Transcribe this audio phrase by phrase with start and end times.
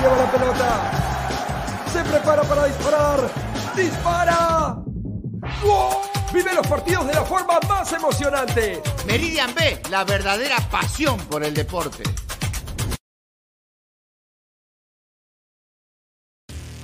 [0.00, 0.90] Lleva la pelota.
[1.92, 3.30] Se prepara para disparar.
[3.76, 4.76] ¡Dispara!
[5.62, 5.96] ¡Gol!
[6.32, 8.82] Vive los partidos de la forma más emocionante.
[9.06, 12.02] Meridian B, la verdadera pasión por el deporte.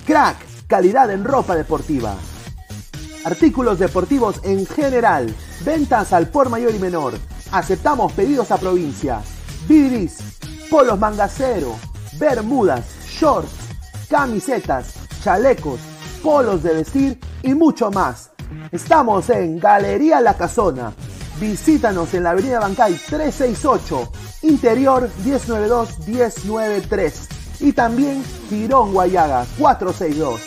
[0.05, 2.15] Crack, calidad en ropa deportiva.
[3.25, 5.35] Artículos deportivos en general.
[5.65, 7.15] Ventas al por mayor y menor.
[7.53, 9.21] Aceptamos pedidos a provincia.
[9.69, 10.19] Bidris,
[10.71, 11.77] polos mangacero,
[12.19, 12.85] bermudas,
[13.19, 13.51] shorts,
[14.09, 15.79] camisetas, chalecos,
[16.23, 18.31] polos de vestir y mucho más.
[18.71, 20.93] Estamos en Galería La Casona.
[21.41, 27.13] Visítanos en la Avenida Bancay 368, Interior 192-193
[27.61, 30.41] y también Girón Guayaga 462.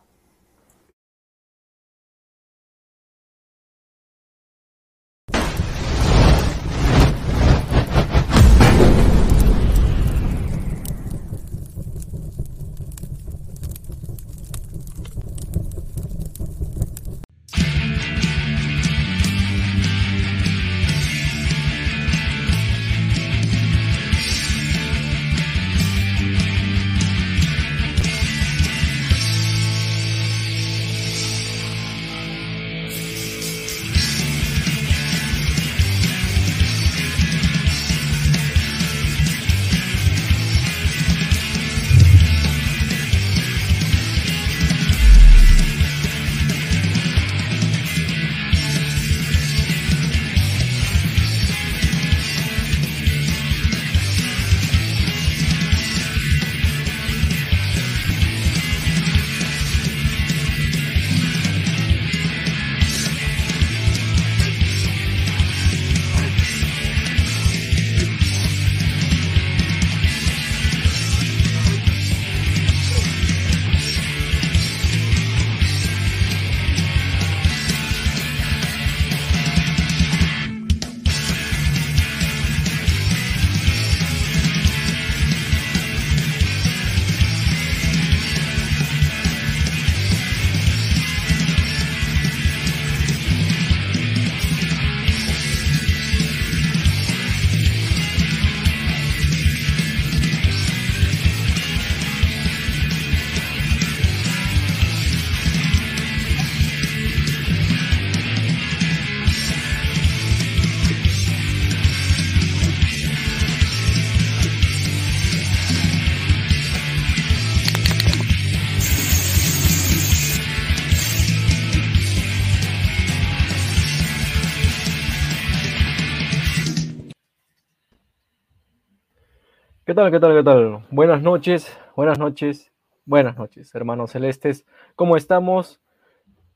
[129.94, 130.86] ¿Qué tal, qué tal, qué tal?
[130.90, 132.72] Buenas noches, buenas noches,
[133.04, 134.66] buenas noches, hermanos celestes.
[134.96, 135.80] ¿Cómo estamos?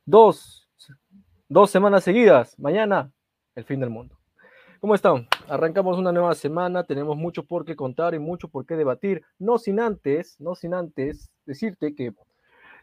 [0.05, 0.69] Dos,
[1.49, 2.59] dos semanas seguidas.
[2.59, 3.13] Mañana,
[3.55, 4.19] el fin del mundo.
[4.81, 5.29] ¿Cómo están?
[5.49, 9.23] Arrancamos una nueva semana, tenemos mucho por qué contar y mucho por qué debatir.
[9.39, 12.13] No sin antes, no sin antes decirte que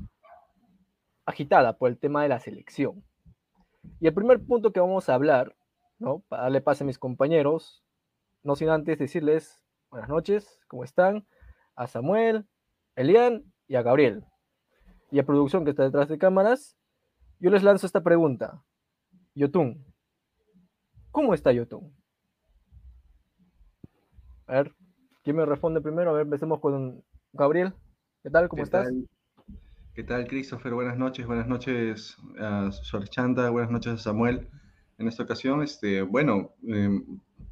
[1.25, 3.05] agitada por el tema de la selección.
[4.01, 5.57] Y el primer punto que vamos a hablar,
[5.99, 6.21] ¿no?
[6.29, 7.83] Para darle pase a mis compañeros,
[8.43, 11.27] no sin antes decirles buenas noches, ¿cómo están?
[11.75, 12.47] A Samuel,
[12.95, 14.25] Elian y a Gabriel.
[15.11, 16.77] Y a producción que está detrás de cámaras,
[17.41, 18.63] yo les lanzo esta pregunta.
[19.35, 19.85] Yotun,
[21.11, 22.00] ¿cómo está Yotun?
[24.51, 24.75] A ver,
[25.23, 26.11] ¿quién me responde primero?
[26.11, 27.73] A ver, empecemos con Gabriel.
[28.21, 28.49] ¿Qué tal?
[28.49, 28.87] ¿Cómo ¿Qué estás?
[28.87, 29.09] Tal?
[29.95, 30.75] ¿Qué tal, Christopher?
[30.75, 34.49] Buenas noches, buenas noches a Sorchanta, buenas noches a Samuel.
[34.99, 37.01] En esta ocasión, este, bueno, eh,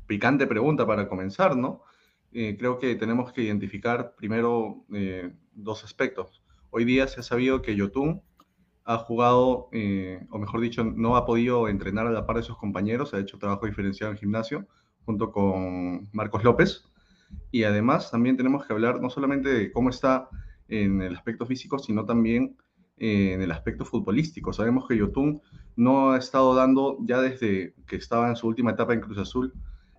[0.08, 1.84] picante pregunta para comenzar, ¿no?
[2.32, 6.42] Eh, creo que tenemos que identificar primero eh, dos aspectos.
[6.70, 8.22] Hoy día se ha sabido que Yotun
[8.84, 12.58] ha jugado, eh, o mejor dicho, no ha podido entrenar a la par de sus
[12.58, 14.66] compañeros, ha hecho trabajo diferenciado en el gimnasio
[15.08, 16.84] junto con Marcos López.
[17.50, 20.28] Y además también tenemos que hablar no solamente de cómo está
[20.68, 22.56] en el aspecto físico, sino también
[22.98, 24.52] eh, en el aspecto futbolístico.
[24.52, 25.40] Sabemos que Yotun
[25.76, 29.52] no ha estado dando, ya desde que estaba en su última etapa en Cruz Azul,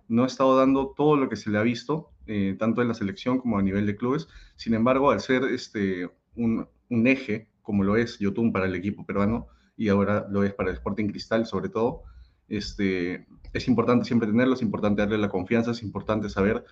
[0.08, 2.94] no ha estado dando todo lo que se le ha visto, eh, tanto en la
[2.94, 4.28] selección como a nivel de clubes.
[4.56, 9.06] Sin embargo, al ser este, un, un, eje, como lo es Yotun para el equipo
[9.06, 12.02] peruano, y ahora lo es para el Sporting Cristal sobre todo,
[12.48, 16.64] este, es importante siempre tenerlo, es importante darle la confianza, es importante saber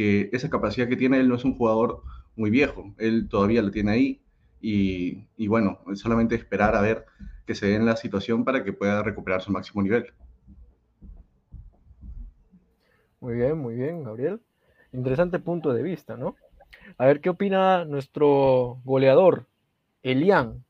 [0.00, 2.02] que esa capacidad que tiene él no es un jugador
[2.34, 4.22] muy viejo, él todavía lo tiene ahí
[4.58, 7.04] y, y bueno, solamente esperar a ver
[7.44, 10.06] que se dé en la situación para que pueda recuperar su máximo nivel.
[13.20, 14.40] Muy bien, muy bien, Gabriel.
[14.94, 16.34] Interesante punto de vista, ¿no?
[16.96, 19.48] A ver, ¿qué opina nuestro goleador,
[20.02, 20.64] Elian?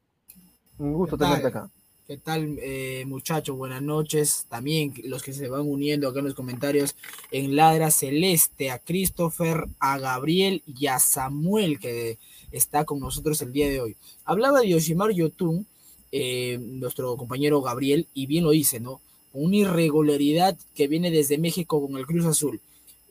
[0.76, 1.70] Un gusto tenerte acá.
[2.10, 3.56] ¿Qué tal, eh, muchachos?
[3.56, 4.44] Buenas noches.
[4.48, 6.96] También los que se van uniendo acá en los comentarios
[7.30, 12.18] en Ladra Celeste, a Christopher, a Gabriel y a Samuel, que
[12.50, 13.96] está con nosotros el día de hoy.
[14.24, 15.68] Hablaba de Yoshimar Yotun,
[16.10, 19.00] eh, nuestro compañero Gabriel, y bien lo dice, ¿no?
[19.32, 22.60] Una irregularidad que viene desde México con el Cruz Azul.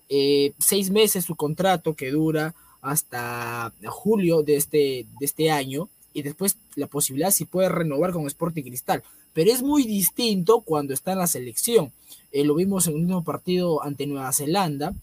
[0.09, 6.21] Eh, seis meses su contrato que dura hasta julio de este, de este año y
[6.21, 9.03] después la posibilidad si puede renovar con Sporting Cristal.
[9.33, 11.91] Pero es muy distinto cuando está en la selección.
[12.31, 14.93] Eh, lo vimos en el mismo partido ante Nueva Zelanda.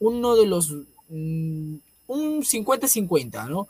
[0.00, 0.72] Uno de los...
[1.08, 1.76] Mm,
[2.08, 3.68] un 50-50, ¿no?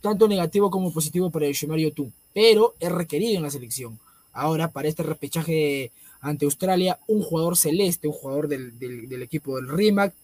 [0.00, 2.12] Tanto negativo como positivo para Yoshimar Yotun.
[2.32, 3.98] Pero es requerido en la selección.
[4.32, 9.68] Ahora, para este repechaje ante Australia, un jugador celeste, un jugador del, del equipo del
[9.68, 10.14] RIMAC,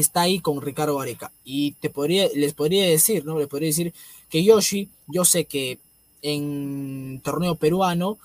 [0.00, 1.32] está ahí con Ricardo Areca.
[1.44, 3.38] Y te podría, les podría decir, ¿no?
[3.38, 3.94] Les podría decir
[4.28, 5.78] que Yoshi, yo sé que
[6.22, 8.18] en torneo peruano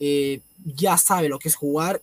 [0.00, 2.02] eh, ya sabe lo que es jugar,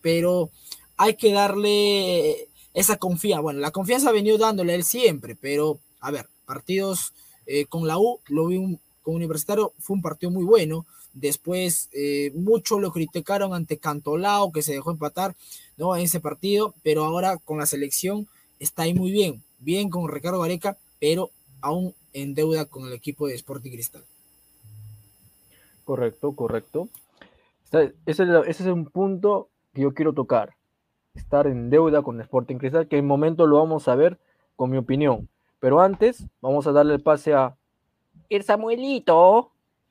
[0.00, 0.50] pero
[0.96, 3.42] hay que darle esa confianza.
[3.42, 7.12] Bueno, la confianza ha venido dándole él siempre, pero a ver, partidos
[7.46, 10.86] eh, con la U, lo vi con Universitario, fue un partido muy bueno.
[11.12, 15.34] Después, eh, mucho lo criticaron ante Cantolao, que se dejó empatar
[15.76, 15.96] ¿no?
[15.96, 18.28] en ese partido, pero ahora con la selección
[18.58, 23.26] está ahí muy bien, bien con Ricardo Gareca, pero aún en deuda con el equipo
[23.26, 24.02] de Sporting Cristal.
[25.84, 26.88] Correcto, correcto.
[27.72, 30.54] Ese es, ese es un punto que yo quiero tocar.
[31.14, 34.18] Estar en deuda con Sporting Cristal, que en momento lo vamos a ver
[34.56, 35.28] con mi opinión.
[35.60, 37.56] Pero antes, vamos a darle el pase a
[38.28, 39.50] el Samuelito.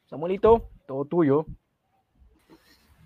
[0.10, 1.46] Samuelito, todo tuyo.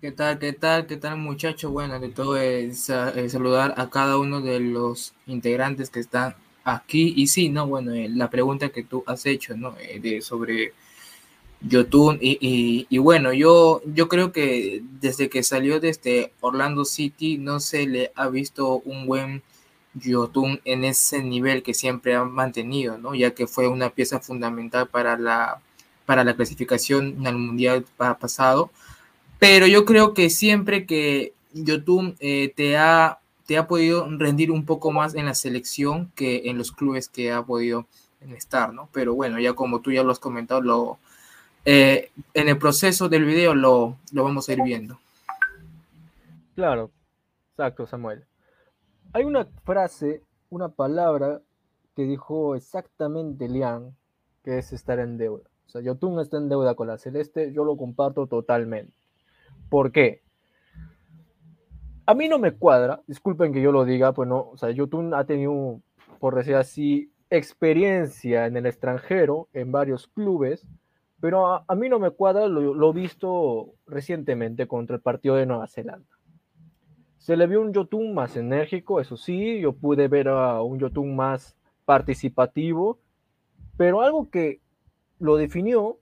[0.02, 1.70] ¿Qué tal, qué tal, qué tal muchachos?
[1.70, 2.86] Bueno, de todo es
[3.28, 7.14] saludar a cada uno de los integrantes que están aquí.
[7.16, 7.68] Y sí, ¿no?
[7.68, 9.76] Bueno, eh, la pregunta que tú has hecho, ¿no?
[9.78, 10.72] Eh, de, sobre
[11.60, 12.18] Yotun.
[12.20, 17.86] Y, y, bueno, yo, yo creo que desde que salió desde Orlando City no se
[17.86, 19.44] le ha visto un buen
[19.94, 23.14] Yotun en ese nivel que siempre ha mantenido, ¿no?
[23.14, 25.60] Ya que fue una pieza fundamental para la,
[26.06, 28.72] para la clasificación al mundial pasado.
[29.42, 34.64] Pero yo creo que siempre que Yotun eh, te, ha, te ha podido rendir un
[34.64, 37.88] poco más en la selección que en los clubes que ha podido
[38.36, 38.88] estar, ¿no?
[38.92, 40.96] Pero bueno, ya como tú ya lo has comentado,
[41.64, 45.00] eh, en el proceso del video lo, lo vamos a ir viendo.
[46.54, 46.92] Claro,
[47.50, 48.24] exacto, Samuel.
[49.12, 51.40] Hay una frase, una palabra
[51.96, 53.92] que dijo exactamente Lian,
[54.44, 55.42] que es estar en deuda.
[55.66, 59.01] O sea, Yotun está en deuda con la Celeste, yo lo comparto totalmente.
[59.72, 60.20] ¿Por qué?
[62.04, 65.14] A mí no me cuadra, disculpen que yo lo diga, pues no, o sea, Yotun
[65.14, 65.80] ha tenido,
[66.20, 70.66] por decir así, experiencia en el extranjero, en varios clubes,
[71.22, 76.18] pero a, mí no me cuadra lo, visto recientemente contra el partido de Nueva Zelanda.
[77.16, 81.16] Se le vio un Yotun más enérgico, eso sí, yo pude ver a un Yotun
[81.16, 82.98] más participativo,
[83.78, 84.60] pero algo que
[85.18, 85.96] lo definió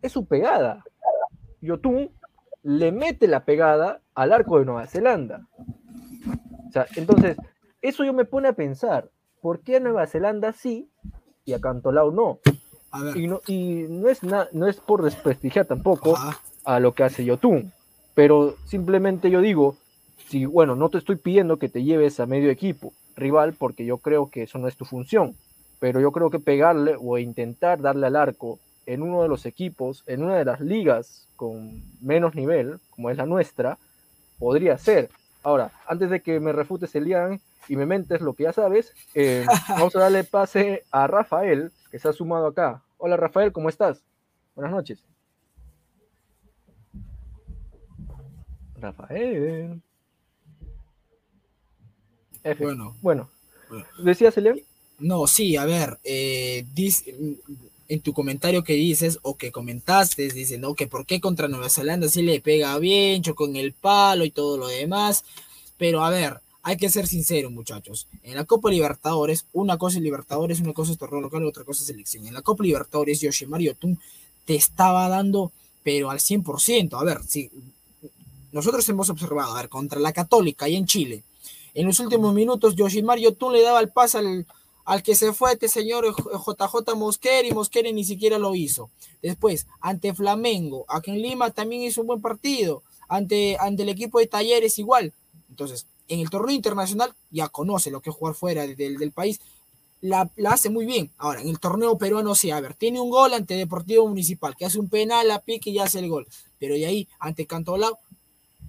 [0.00, 0.84] es su pegada.
[1.60, 2.12] Yotun
[2.62, 5.46] le mete la pegada al arco de Nueva Zelanda.
[6.68, 7.36] O sea, entonces,
[7.80, 9.10] eso yo me pone a pensar,
[9.40, 10.90] ¿por qué a Nueva Zelanda sí
[11.44, 12.40] y a Cantolao no?
[13.14, 16.16] Y no, y no es, no es por desprestigiar tampoco
[16.64, 17.72] a lo que hace Yotun,
[18.14, 19.76] pero simplemente yo digo,
[20.28, 23.98] si, bueno, no te estoy pidiendo que te lleves a medio equipo rival porque yo
[23.98, 25.36] creo que eso no es tu función,
[25.78, 28.58] pero yo creo que pegarle o intentar darle al arco
[28.88, 33.18] en uno de los equipos, en una de las ligas con menos nivel, como es
[33.18, 33.76] la nuestra,
[34.38, 35.10] podría ser.
[35.42, 39.44] Ahora, antes de que me refutes Elian y me mentes lo que ya sabes, eh,
[39.68, 42.82] vamos a darle pase a Rafael, que se ha sumado acá.
[42.96, 44.02] Hola Rafael, ¿cómo estás?
[44.54, 45.04] Buenas noches.
[48.80, 49.82] Rafael.
[52.58, 52.96] Bueno.
[53.02, 53.28] Bueno.
[54.02, 54.58] ¿Decías, Elian?
[54.98, 56.64] No, sí, a ver, eh,
[57.88, 60.62] en tu comentario que dices o que comentaste, dicen.
[60.76, 64.30] Que por qué contra Nueva Zelanda sí le pega bien, chocó en el palo y
[64.30, 65.24] todo lo demás.
[65.78, 68.06] Pero a ver, hay que ser sinceros, muchachos.
[68.22, 71.80] En la Copa Libertadores, una cosa es Libertadores, una cosa es torneo local, otra cosa
[71.80, 72.26] es selección.
[72.26, 73.98] En la Copa Libertadores, Yoshimar Yotun
[74.44, 75.50] te estaba dando,
[75.82, 77.00] pero al 100%.
[77.00, 77.50] A ver, si
[78.52, 81.22] nosotros hemos observado, a ver, contra la Católica y en Chile,
[81.72, 84.46] en los últimos minutos, Yoshimar Yotun le daba el pase al,
[84.88, 88.88] al que se fue este señor JJ Mosquera y Mosquera ni siquiera lo hizo.
[89.20, 92.82] Después, ante Flamengo, aquí en Lima también hizo un buen partido.
[93.06, 95.12] Ante, ante el equipo de Talleres igual.
[95.50, 99.42] Entonces, en el torneo internacional ya conoce lo que es jugar fuera del, país,
[100.00, 101.10] la, hace muy bien.
[101.18, 104.64] Ahora, en el torneo peruano sí, a ver, tiene un gol ante Deportivo Municipal, que
[104.64, 106.26] hace un penal, la pique y hace el gol.
[106.58, 107.98] Pero de ahí, ante Cantolao,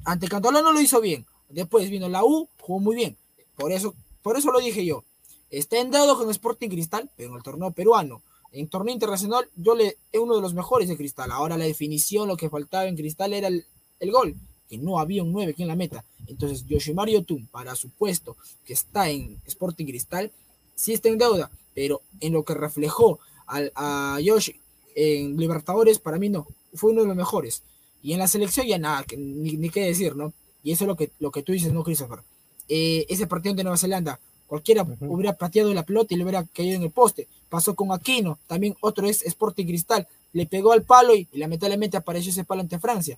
[0.04, 1.26] ante Cantolao no lo hizo bien.
[1.48, 3.16] Después vino la U, jugó muy bien.
[3.56, 5.06] Por eso, por eso lo dije yo.
[5.50, 8.22] Está en deuda con Sporting Cristal, pero en el torneo peruano.
[8.52, 11.32] En torneo internacional, yo le es uno de los mejores de Cristal.
[11.32, 13.66] Ahora la definición, lo que faltaba en Cristal era el,
[14.00, 14.36] el gol,
[14.68, 16.04] que no había un 9 aquí en la meta.
[16.28, 20.32] Entonces, Yoshimar Yotun, para su puesto que está en Sporting Cristal,
[20.76, 24.60] sí está en deuda, pero en lo que reflejó a Yoshi
[24.96, 27.64] en Libertadores, para mí no, fue uno de los mejores.
[28.02, 30.34] Y en la selección ya nada, ni, qué decir, ¿no?
[30.64, 32.20] Y eso es lo que, lo que tú dices, ¿no, Christopher?
[32.68, 36.76] Eh, ese partido de Nueva Zelanda, cualquiera hubiera pateado la pelota y le hubiera caído
[36.76, 37.28] en el poste.
[37.48, 41.96] Pasó con Aquino, también otro es Sporting Cristal, le pegó al palo y, y lamentablemente
[41.96, 43.18] apareció ese palo ante Francia.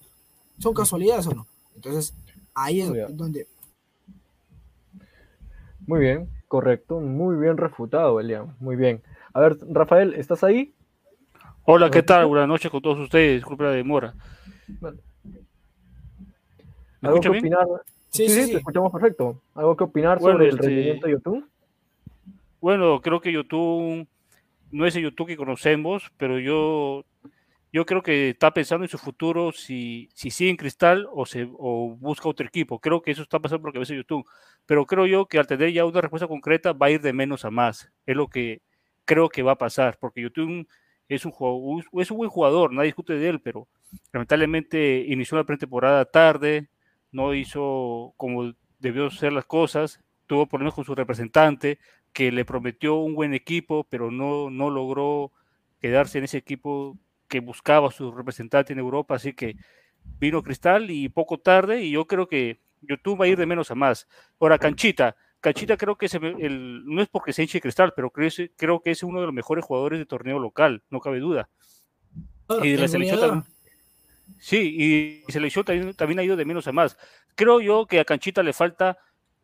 [0.60, 1.48] ¿Son casualidades o no?
[1.76, 2.14] Entonces,
[2.54, 3.48] Ahí es donde.
[5.88, 9.02] Muy bien, correcto, muy bien refutado, Elian, muy bien.
[9.34, 10.74] A ver, Rafael, ¿estás ahí?
[11.64, 12.26] Hola, ¿qué tal?
[12.28, 14.14] Buenas noches con todos ustedes, disculpe la demora.
[17.02, 17.66] ¿Algo que opinar?
[18.12, 19.42] Sí, sí, te escuchamos perfecto.
[19.56, 21.48] ¿Algo que opinar sobre el este, rendimiento de YouTube?
[22.60, 24.06] Bueno, creo que YouTube
[24.72, 27.06] no es el YouTube que conocemos, pero yo
[27.74, 31.48] yo creo que está pensando en su futuro si, si sigue en Cristal o, se,
[31.58, 32.80] o busca otro equipo.
[32.80, 34.26] Creo que eso está pasando porque a veces YouTube.
[34.66, 37.46] Pero creo yo que al tener ya una respuesta concreta va a ir de menos
[37.46, 37.90] a más.
[38.06, 38.62] Es lo que
[39.06, 40.68] creo que va a pasar, porque YouTube
[41.08, 41.34] es un,
[41.94, 43.68] es un buen jugador, nadie discute de él, pero
[44.14, 46.70] lamentablemente inició la pretemporada tarde,
[47.12, 51.80] no hizo como debió ser las cosas, tuvo problemas con su representante,
[52.14, 55.32] que le prometió un buen equipo, pero no, no logró
[55.80, 59.56] quedarse en ese equipo que buscaba su representante en Europa, así que
[60.20, 63.72] vino Cristal y poco tarde, y yo creo que YouTube va a ir de menos
[63.72, 64.08] a más.
[64.40, 66.08] Ahora, Canchita, Canchita creo que
[66.40, 69.34] el, no es porque se hinche Cristal, pero creo, creo, que es uno de los
[69.34, 71.50] mejores jugadores de torneo local, no cabe duda.
[72.48, 73.51] Ah, y de la selección también,
[74.38, 76.98] sí, y selección también, también ha ido de menos a más.
[77.36, 78.98] Creo yo que a Canchita le falta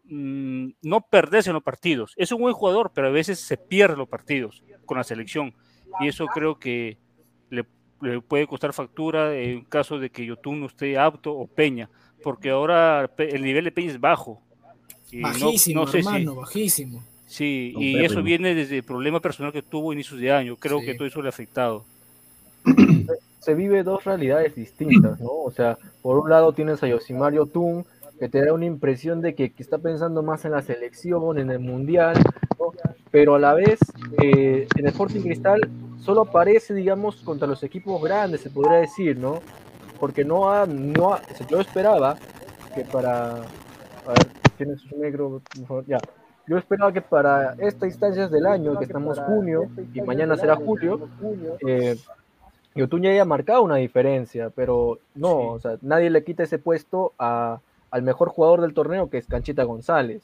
[0.05, 2.13] mm, no perderse en los partidos.
[2.15, 5.53] Es un buen jugador, pero a veces se pierde los partidos con la selección.
[5.99, 6.97] Y eso creo que
[7.49, 7.63] le,
[8.21, 11.89] puede costar factura en caso de que Yotun no esté apto o Peña,
[12.23, 14.41] porque ahora el nivel de Peña es bajo.
[15.13, 17.03] bajísimo, hermano, bajísimo.
[17.27, 20.55] Sí, y eso viene desde el problema personal que tuvo inicios de año.
[20.55, 21.85] Creo que todo eso le ha afectado.
[23.47, 25.29] Se vive dos realidades distintas, ¿no?
[25.31, 27.85] O sea, por un lado tienes a Yosimario Tun,
[28.19, 31.59] que te da una impresión de que, está pensando más en la selección, en el
[31.59, 32.17] mundial,
[33.09, 33.79] pero a la vez
[34.21, 35.61] eh, en el Sporting Cristal
[35.97, 39.39] solo aparece, digamos, contra los equipos grandes, se podría decir, ¿no?
[39.97, 42.17] Porque no ha, no ha, yo esperaba
[42.75, 45.41] que para, a ver, tienes un negro,
[45.87, 45.99] ya,
[46.47, 51.07] yo esperaba que para estas instancias del año, que estamos junio y mañana será julio,
[51.65, 51.95] eh,
[52.77, 57.59] Yotuña haya marcado una diferencia, pero no, o sea, nadie le quita ese puesto a,
[57.91, 60.23] al mejor jugador del torneo, que es Canchita González.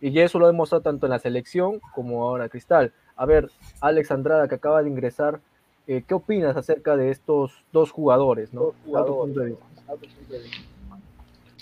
[0.00, 2.92] Y eso lo ha demostrado tanto en la selección como ahora Cristal.
[3.16, 5.40] A ver, Alex Andrada, que acaba de ingresar,
[5.88, 8.54] eh, ¿qué opinas acerca de estos dos jugadores?
[8.54, 8.74] ¿no?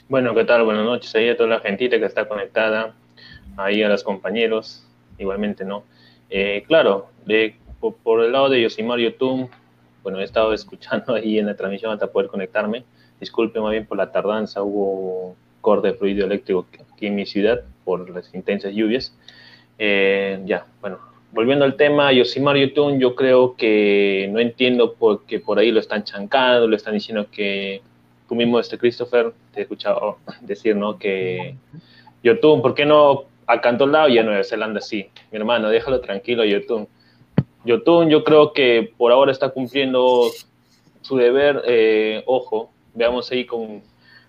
[0.09, 0.65] Bueno, ¿qué tal?
[0.65, 2.95] Buenas noches ahí a toda la gentita que está conectada
[3.57, 4.87] ahí a los compañeros,
[5.19, 5.85] igualmente, ¿no?
[6.29, 9.49] Eh, claro, de, por, el lado de Yosimar Yotun,
[10.07, 12.85] bueno, he estado escuchando ahí en la transmisión hasta poder conectarme.
[13.19, 16.65] Disculpen más bien por la tardanza, hubo corte de fluido eléctrico
[16.95, 19.13] aquí en mi ciudad por las intensas lluvias.
[19.81, 21.01] Eh, ya, bueno,
[21.33, 25.81] volviendo al tema, Yosimar Yotun, yo creo que no entiendo por qué por ahí lo
[25.81, 27.83] están chancando, lo están diciendo que
[28.29, 31.01] tú mismo, este Christopher, te he escuchado decir, ¿no?
[31.01, 31.57] Que
[32.23, 35.11] Yotun, ¿por qué no a lado y a Nueva Zelanda sí.
[35.33, 36.87] Mi hermano, déjalo tranquilo, Yotun.
[37.67, 40.31] Yotun yo creo que por ahora está cumpliendo
[41.03, 41.63] su deber.
[41.67, 43.83] Eh, ojo, veamos ahí con,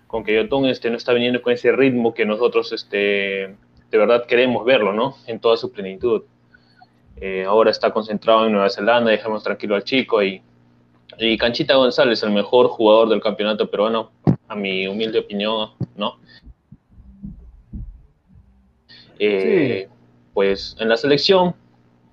[0.06, 2.98] con que Yotun este, no está viniendo con ese ritmo que nosotros este,
[3.90, 5.16] de verdad queremos verlo, ¿no?
[5.26, 6.22] En toda su plenitud.
[7.20, 10.42] Eh, ahora está concentrado en Nueva Zelanda, dejamos tranquilo al chico y,
[11.18, 14.10] y Canchita González, el mejor jugador del campeonato peruano,
[14.48, 16.18] a mi humilde opinión, ¿no?
[19.18, 19.88] Eh,
[20.32, 21.54] pues en la selección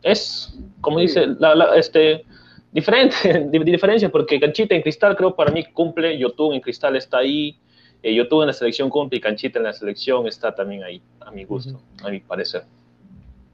[0.06, 2.24] es, como dice, la, este,
[2.72, 7.58] diferente, diferencia, porque Canchita en cristal creo para mí cumple, Yotun en cristal está ahí,
[8.04, 11.32] eh, Yotun en la selección cumple y Canchita en la selección está también ahí, a
[11.32, 12.64] mi gusto, a mi parecer.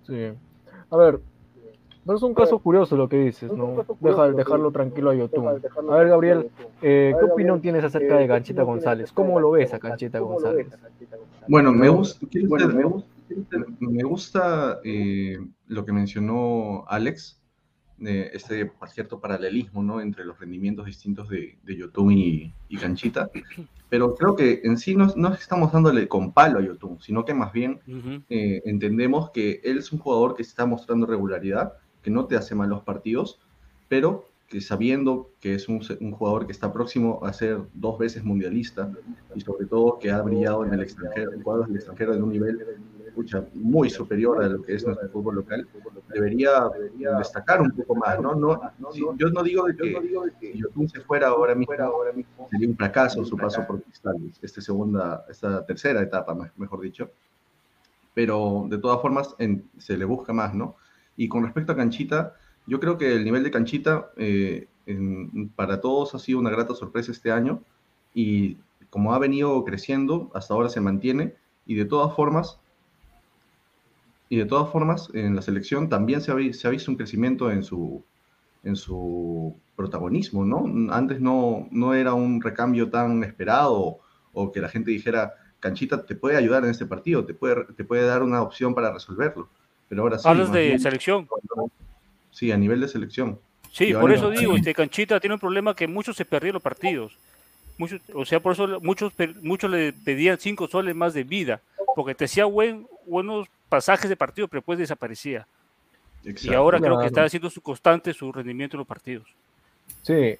[0.06, 0.34] Sí.
[0.90, 1.20] A ver,
[2.06, 3.86] pero es un caso curioso lo que dices, ¿no?
[4.36, 5.48] dejarlo tranquilo a Yotun.
[5.48, 5.54] A
[5.96, 6.50] ver, Gabriel,
[6.82, 9.14] eh, ¿qué opinión tienes acerca de Canchita González?
[9.14, 10.68] ¿Cómo lo ves a Canchita González?
[11.48, 13.11] Bueno, me gusta, me gusta
[14.84, 17.42] eh, lo que mencionó Alex,
[18.00, 20.02] este cierto paralelismo ¿no?
[20.02, 23.30] entre los rendimientos distintos de, de Yotun y, Canchita,
[23.90, 27.34] pero creo que en sí no, no estamos dándole con palo a Yotun, sino que
[27.34, 27.80] más bien
[28.30, 32.56] eh, entendemos que él es un jugador que está mostrando regularidad, que no te hace
[32.56, 33.40] malos partidos,
[33.88, 35.80] pero que sabiendo que es un,
[36.12, 38.92] jugador que está próximo a ser dos veces mundialista
[39.34, 42.34] y sobre todo que ha brillado en el extranjero, en cuadros del extranjero en un
[42.34, 42.60] nivel
[43.54, 45.68] muy superior a lo que es nuestro fútbol local,
[46.14, 46.70] debería
[47.18, 48.36] destacar un poco más, ¿no?
[48.36, 48.60] no,
[49.18, 51.74] yo no digo de que si Yotun se fuera ahora mismo,
[52.50, 57.10] sería un fracaso su paso por Cristal, esta segunda, esta tercera etapa, mejor dicho,
[58.14, 59.36] pero de todas formas
[59.78, 60.76] se le busca más, ¿no?
[61.18, 62.36] Y con respecto a Canchita,
[62.68, 64.68] yo creo que el nivel de canchita eh,
[65.56, 67.62] para todos ha sido una grata sorpresa este año
[68.14, 68.58] y
[68.90, 72.60] como ha venido creciendo, hasta ahora se mantiene y de todas formas,
[74.32, 77.52] y de todas formas en la selección también se ha, se ha visto un crecimiento
[77.52, 78.02] en su,
[78.64, 80.94] en su protagonismo, ¿no?
[80.94, 84.00] Antes no, no era un recambio tan esperado
[84.32, 87.84] o que la gente dijera, Canchita te puede ayudar en este partido, te puede, te
[87.84, 89.50] puede dar una opción para resolverlo.
[89.90, 90.30] Pero ahora sí.
[90.30, 91.28] Hablas de selección.
[92.32, 93.38] Sí, a nivel de selección.
[93.74, 97.18] Sí, por eso digo, este Canchita tiene un problema que muchos se perdieron los partidos.
[97.78, 101.60] Muchos, o sea, por eso muchos, muchos le pedían cinco soles más de vida,
[101.96, 105.48] porque te hacía buen, buenos pasajes de partido, pero después desaparecía.
[106.24, 109.28] Y ahora creo que está haciendo su constante su rendimiento en los partidos.
[110.04, 110.38] Sí,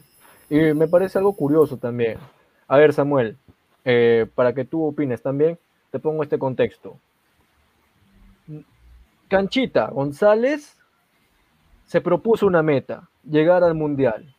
[0.50, 2.18] y me parece algo curioso también.
[2.68, 3.38] A ver, Samuel,
[3.84, 5.58] eh, para que tú opines también,
[5.90, 6.98] te pongo este contexto.
[9.28, 10.78] Canchita González
[11.86, 14.36] se propuso una meta, llegar al Mundial.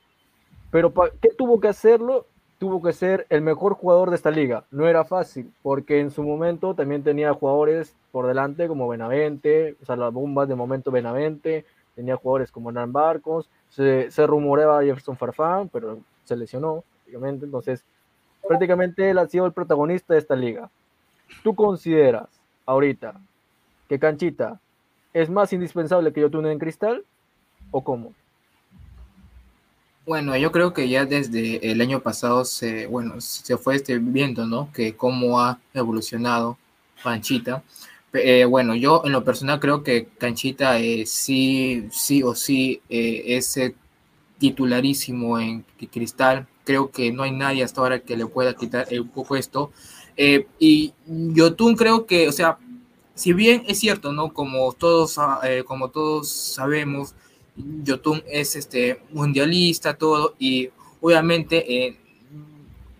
[0.70, 2.26] Pero ¿qué tuvo que hacerlo?
[2.62, 4.66] Tuvo que ser el mejor jugador de esta liga.
[4.70, 9.84] No era fácil, porque en su momento también tenía jugadores por delante como Benavente, o
[9.84, 11.64] sea, las bombas de momento Benavente,
[11.96, 17.84] tenía jugadores como Hernán Barcos, se, se rumoreaba Jefferson Farfán, pero se lesionó, Entonces,
[18.46, 20.70] prácticamente él ha sido el protagonista de esta liga.
[21.42, 22.28] ¿Tú consideras
[22.64, 23.14] ahorita
[23.88, 24.60] que Canchita
[25.12, 27.04] es más indispensable que Yotun en Cristal
[27.72, 28.12] o cómo?
[30.04, 34.46] Bueno, yo creo que ya desde el año pasado se, bueno, se fue este, viendo,
[34.46, 34.68] ¿no?
[34.72, 36.58] Que cómo ha evolucionado
[37.02, 37.62] Canchita.
[38.12, 43.22] Eh, bueno, yo en lo personal creo que Canchita eh, sí, sí o sí eh,
[43.36, 43.58] es
[44.38, 46.48] titularísimo en Cristal.
[46.64, 49.70] Creo que no hay nadie hasta ahora que le pueda quitar un poco esto.
[50.58, 52.58] y Yotun creo que, o sea,
[53.14, 54.32] si bien es cierto, ¿no?
[54.34, 55.16] Como todos,
[55.66, 57.14] como todos sabemos,
[57.56, 61.96] Yotun es este mundialista, todo, y obviamente eh,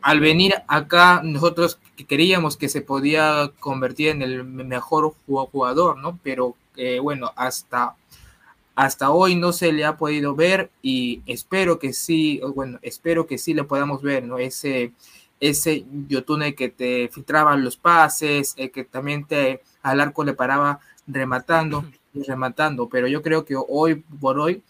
[0.03, 6.19] al venir acá nosotros queríamos que se podía convertir en el mejor jugador, ¿no?
[6.23, 7.95] Pero eh, bueno, hasta,
[8.75, 13.39] hasta hoy no se le ha podido ver y espero que sí, bueno, espero que
[13.39, 14.39] sí le podamos ver, ¿no?
[14.39, 14.93] Ese,
[15.41, 21.85] ese Yotune que te filtraba los pases, que también te al arco le paraba rematando
[22.15, 24.63] rematando, pero yo creo que hoy por hoy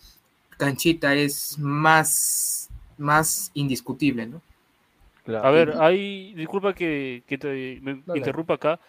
[0.56, 4.40] Canchita es más, más indiscutible, ¿no?
[5.26, 7.80] A ver, hay, disculpa que, te
[8.14, 8.80] interrumpa acá.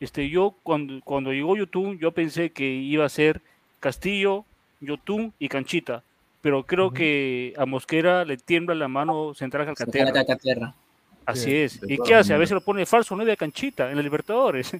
[0.00, 3.42] Este, yo cuando, cuando llegó YouTube, yo pensé que iba a ser
[3.80, 4.44] Castillo,
[4.80, 6.02] Yotun y Canchita,
[6.40, 10.74] pero creo que a Mosquera le tiembla la mano central Calcaterra.
[11.26, 11.80] Así es.
[11.88, 12.34] ¿Y qué hace?
[12.34, 14.72] A veces lo pone falso, no de Canchita, en el Libertadores.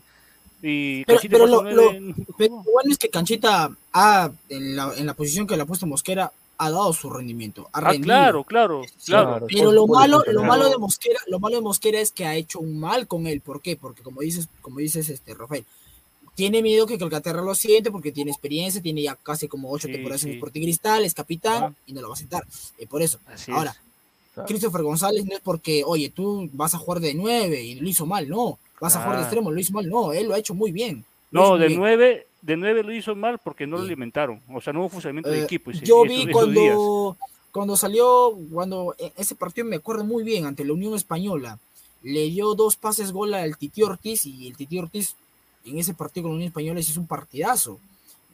[0.67, 5.63] Y pero, lo, bueno es que Canchita ha, en la, en la posición que le
[5.63, 7.69] ha puesto Mosquera, ha dado su rendimiento.
[7.75, 9.47] Ha ah, claro, claro, claro.
[9.47, 12.61] Pero lo malo, lo malo de Mosquera, lo malo de Mosquera es que ha hecho
[12.61, 13.43] un mal con él.
[13.43, 13.77] ¿Por qué?
[13.77, 15.67] Porque como dices, como dices este Rafael,
[16.35, 20.25] tiene miedo que Calcaterra lo siente porque tiene experiencia, tiene ya casi como ocho temporadas
[20.25, 22.47] en Sporting Cristal, es capitán y no lo va a sentar.
[22.79, 23.19] Eh, por eso.
[23.49, 23.77] Ahora,
[24.47, 28.07] Christopher González no es porque, oye, tú vas a jugar de nueve y lo hizo
[28.07, 29.25] mal, no vas a jugar de ah.
[29.25, 29.89] extremo, lo hizo mal.
[29.89, 31.05] No, él lo ha hecho muy bien.
[31.31, 34.41] No, de nueve, de nueve lo hizo mal porque no lo alimentaron.
[34.53, 35.71] O sea, no hubo funcionamiento de eh, equipo.
[35.73, 37.17] yo vi cuando,
[37.51, 41.59] cuando salió, cuando e, ese partido me acuerdo muy bien, ante la Unión Española,
[42.03, 45.17] le dio dos pases gol al Titi Ortiz y el Titi Ortiz
[45.65, 47.81] en ese partido con la Unión Española hizo un partidazo.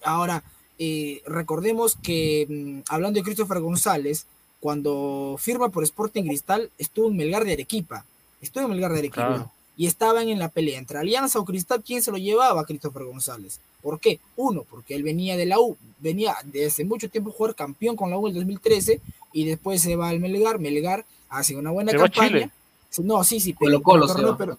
[0.03, 0.43] Ahora,
[0.79, 4.27] eh, recordemos que mm, hablando de Christopher González,
[4.59, 8.05] cuando firma por Sporting Cristal, estuvo en Melgar de Arequipa.
[8.43, 9.51] Estuvo en Melgar de Arequipa
[9.81, 12.67] y estaban en la pelea entre Alianza o Cristal, ¿quién se lo llevaba?
[12.67, 13.61] Christopher González.
[13.81, 14.21] ¿Por qué?
[14.37, 18.11] Uno, porque él venía de la U, venía desde mucho tiempo a jugar campeón con
[18.11, 19.01] la U en el 2013
[19.33, 22.53] y después se va al Melgar, Melgar hace una buena campaña.
[22.99, 24.07] No, sí, sí, pero, Colo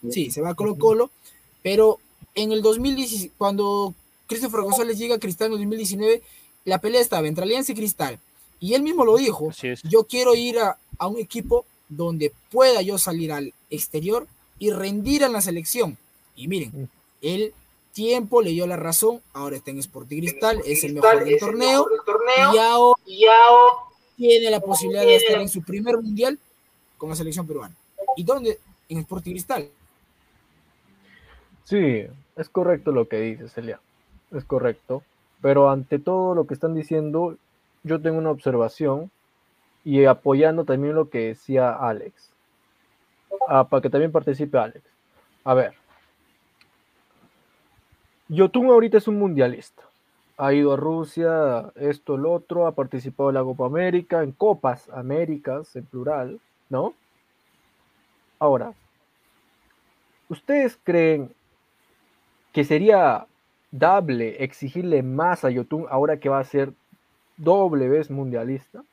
[0.10, 1.12] sí, se va a Colo Colo,
[1.62, 2.00] pero
[2.34, 3.94] en el 2010, cuando
[4.26, 6.24] Christopher González llega a Cristal en el 2019,
[6.66, 8.18] la pelea estaba entre Alianza y Cristal.
[8.60, 9.52] Y él mismo lo dijo,
[9.84, 14.26] yo quiero ir a, a un equipo donde pueda yo salir al exterior
[14.62, 15.98] y rendir en la selección.
[16.36, 16.88] Y miren,
[17.20, 17.52] el
[17.94, 21.88] tiempo le dio la razón, ahora está en Sporting Cristal, es el mejor del torneo,
[23.08, 23.74] y ahora,
[24.16, 26.38] tiene la posibilidad de estar en su primer mundial
[27.00, 27.76] con la selección peruana.
[28.16, 28.60] ¿Y dónde?
[28.88, 29.68] En Sporting Cristal.
[31.64, 32.04] Sí,
[32.36, 33.80] es correcto lo que dice Celia,
[34.32, 35.02] es correcto,
[35.42, 37.36] pero ante todo lo que están diciendo,
[37.82, 39.10] yo tengo una observación
[39.84, 42.31] y apoyando también lo que decía Alex.
[43.48, 44.82] Ah, para que también participe Alex.
[45.44, 45.74] A ver.
[48.28, 49.84] Yotun ahorita es un mundialista.
[50.38, 54.90] Ha ido a Rusia, esto, el otro, ha participado en la Copa América, en Copas
[54.90, 56.40] Américas, en plural,
[56.70, 56.94] ¿no?
[58.40, 58.74] Ahora,
[60.30, 61.34] ¿ustedes creen
[62.54, 63.28] que sería
[63.70, 66.74] dable exigirle más a Yotun ahora que va a ser
[67.38, 68.84] doble vez mundialista?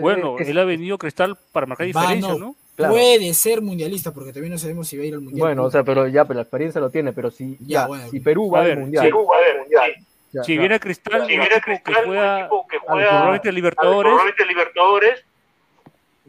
[0.00, 2.56] Bueno, él ha venido Cristal para marcar diferencia, ¿no?
[2.76, 5.40] Puede ser mundialista, porque todavía no sabemos si va a ir al mundial.
[5.40, 8.50] Bueno, o sea, pero ya, pero la experiencia lo tiene, pero si, ya, si Perú
[8.50, 9.04] va, al mundial.
[9.04, 9.92] Perú va al mundial.
[10.44, 14.12] si viene Cristal, si viene Cristal, que juega, que juega al Libertadores,
[14.48, 15.24] Libertadores,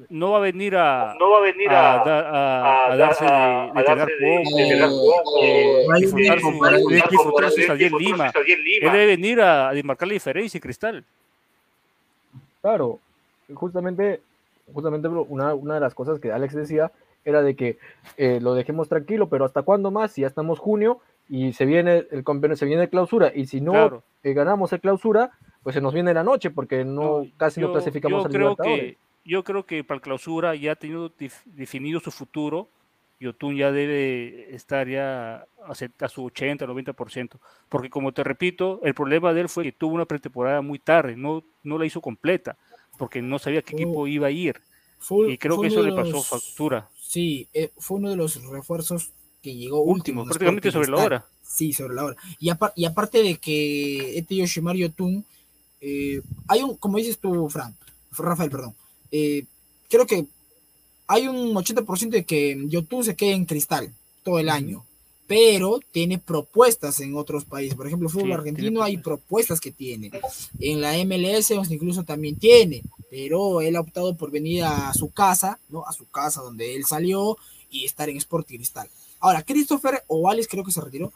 [0.10, 4.44] no va a venir a no va a venir a, a, a, a darse de,
[4.56, 8.32] de tener poco, de disfrutar su estadía en Lima.
[8.36, 11.04] Él debe venir a, marcar la diferencia, Cristal.
[12.62, 13.00] Claro,
[13.54, 14.22] justamente
[14.74, 16.92] justamente una, una, de las cosas que Alex decía
[17.24, 17.78] era de que
[18.18, 20.12] eh, lo dejemos tranquilo, pero ¿hasta cuándo más?
[20.12, 22.24] Si ya estamos junio y se viene el
[22.56, 25.32] se viene clausura y si no eh, ganamos el clausura,
[25.64, 28.98] pues se nos viene la noche porque no, casi no clasificamos al Libertadores.
[29.24, 31.12] yo creo que para el clausura ya ha tenido
[31.46, 32.70] definido su futuro.
[33.20, 37.38] Yotun ya debe estar ya a, su 80, 90%.
[37.70, 41.16] Porque como te repito, el problema de él fue que tuvo una pretemporada muy tarde,
[41.16, 42.58] no, no la hizo completa
[43.02, 44.62] porque no sabía qué equipo iba a ir.
[45.28, 46.88] y creo que eso le pasó factura.
[47.02, 49.10] Sí, eh, fue uno de los refuerzos
[49.42, 51.26] que llegó último, prácticamente sobre la hora.
[51.42, 52.16] Sí, sobre la hora.
[52.40, 55.26] Y, y aparte de que este Yoshimar Yotun,
[55.82, 57.76] eh, hay un, como dices tú, Fran,
[58.12, 58.76] Rafael, perdón,
[59.12, 59.46] eh,
[59.90, 60.28] creo que
[61.08, 64.86] hay un 80% de que Yotun se quede en cristal todo el año,
[65.32, 67.74] pero tiene propuestas en otros países.
[67.76, 70.12] Por ejemplo, el fútbol Sí, argentino hay propuestas que tiene.
[70.60, 75.58] En la MLS incluso también tiene, pero él ha optado por venir a su casa,
[75.70, 75.86] ¿no?
[75.88, 77.38] A su casa donde él salió
[77.70, 78.90] y estar en Sporting Cristal.
[79.22, 81.14] Ahora, Christopher Ovalis creo que se retiró.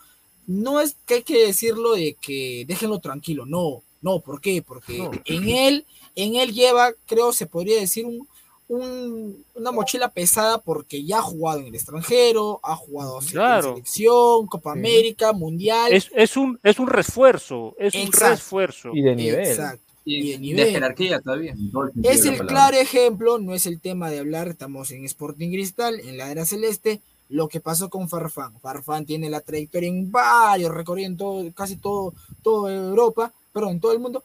[0.47, 4.61] No es que hay que decirlo de que déjenlo tranquilo, no, no, ¿por qué?
[4.61, 5.11] Porque No.
[5.25, 8.25] en él, en él lleva, creo, se podría decir un,
[8.67, 13.69] un- una mochila pesada porque ya ha jugado en el extranjero, ha jugado en Claro.
[13.73, 14.79] selección, Copa Sí.
[14.79, 15.93] América, Mundial.
[15.93, 18.89] Es, es, un, es un refuerzo, es un refuerzo.
[18.93, 19.45] Y de nivel.
[19.45, 19.81] Exacto.
[20.07, 21.55] Y, Y de jerarquía todavía.
[21.71, 25.99] Todo Es el claro ejemplo, no es el tema de hablar, estamos en Sporting Cristal,
[25.99, 28.59] en la era celeste, lo que pasó con Farfán.
[28.59, 33.79] Farfán tiene la trayectoria en varios recorridos en todo, casi todo, toda Europa, perdón, en
[33.79, 34.23] todo el mundo.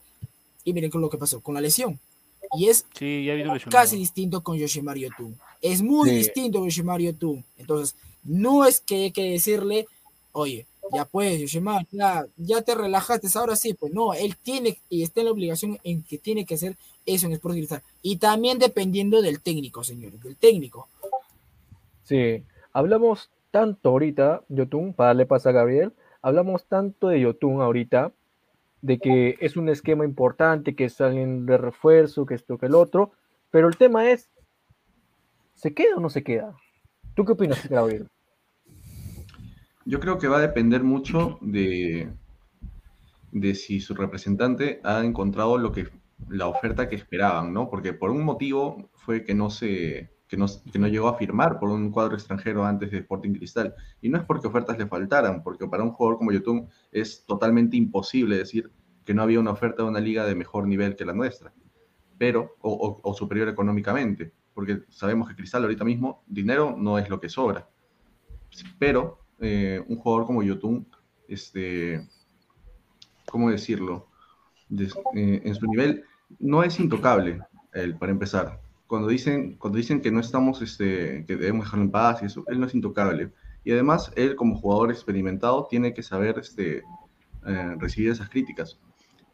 [0.63, 1.99] Y miren con lo que pasó con la lesión.
[2.57, 5.37] Y es Sí, ya casi distinto con Yoshimar Yotun.
[5.61, 6.15] Es muy Sí.
[6.17, 7.45] distinto con Yoshimar Yotun.
[7.57, 9.87] Entonces, no es que hay que decirle,
[10.31, 15.03] oye, ya pues, Yoshimar, ya, ya te relajaste, ahora sí, pues no, él tiene y
[15.03, 16.75] está en la obligación en que tiene que hacer
[17.05, 17.83] eso en Sporting Cristal.
[18.01, 20.87] Y también dependiendo del técnico, señores, del técnico.
[22.03, 28.11] Sí, hablamos tanto ahorita, Yotun, para darle paso a Gabriel, hablamos tanto de Yotun ahorita,
[28.81, 33.11] de que es un esquema importante, que salen de refuerzo, que esto, que el otro,
[33.51, 34.29] pero el tema es,
[35.53, 36.55] ¿se queda o no se queda?
[37.13, 38.07] ¿Tú qué opinas, Gabriel?
[39.85, 42.09] Yo creo que va a depender mucho de,
[43.31, 45.87] de si su representante ha encontrado lo que,
[46.29, 47.69] la oferta que esperaban, ¿no?
[47.69, 51.59] Porque por un motivo fue que no se, que no, que no llegó a firmar
[51.59, 53.75] por un cuadro extranjero antes de Sporting Cristal.
[54.01, 57.75] Y no es porque ofertas le faltaran, porque para un jugador como Yotun es totalmente
[57.75, 58.71] imposible decir
[59.03, 61.51] que no había una oferta de una liga de mejor nivel que la nuestra,
[62.17, 67.09] pero, o, o- o superior económicamente, porque sabemos que Cristal ahorita mismo, dinero no es
[67.09, 67.67] lo que sobra.
[68.79, 70.87] Pero eh, un jugador como Yotun,
[71.27, 72.07] este,
[73.29, 74.07] ¿cómo decirlo?
[74.69, 76.05] Des- eh, en su nivel
[76.39, 77.41] no es intocable,
[77.73, 78.61] él, para empezar.
[78.91, 82.43] Cuando dicen, cuando dicen que no estamos, este, que debemos dejarlo en paz y eso,
[82.47, 83.31] él no es intocable.
[83.63, 86.83] Y además, él como jugador experimentado tiene que saber este,
[87.45, 88.79] eh, recibir esas críticas.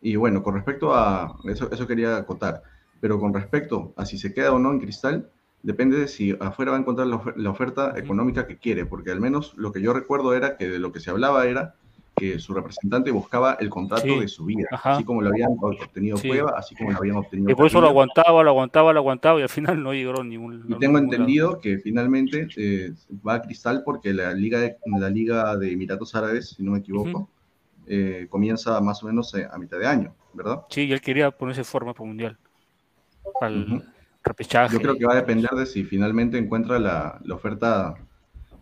[0.01, 2.61] Y bueno, con respecto a, eso, eso quería acotar,
[3.01, 5.31] pero con respecto a si se queda o no en Cristal,
[5.63, 9.11] depende de si afuera va a encontrar la, ofer- la oferta económica que quiere, porque
[9.11, 11.77] al menos lo que yo recuerdo era que de lo que se hablaba era
[12.17, 14.19] que su representante buscaba el contrato Sí.
[14.19, 14.95] de su vida, Ajá.
[14.95, 16.27] así como lo habían obtenido Sí.
[16.29, 19.39] Cueva, así como lo habían obtenido Y por eso lo aguantaba, lo aguantaba, lo aguantaba
[19.39, 20.65] y al final no llegó a ningún.
[20.67, 21.05] Y tengo lado.
[21.05, 22.91] entendido que finalmente eh,
[23.25, 26.79] va a Cristal porque la liga de, la liga de Emiratos Árabes, si no me
[26.79, 27.29] equivoco,
[27.85, 30.63] eh, comienza más o menos eh, a mitad de año, ¿verdad?
[30.69, 32.37] Sí, y él quería ponerse forma para el mundial.
[33.39, 33.83] Para el
[34.23, 34.73] repechaje.
[34.73, 37.95] Yo creo que va a depender de si finalmente encuentra la, la oferta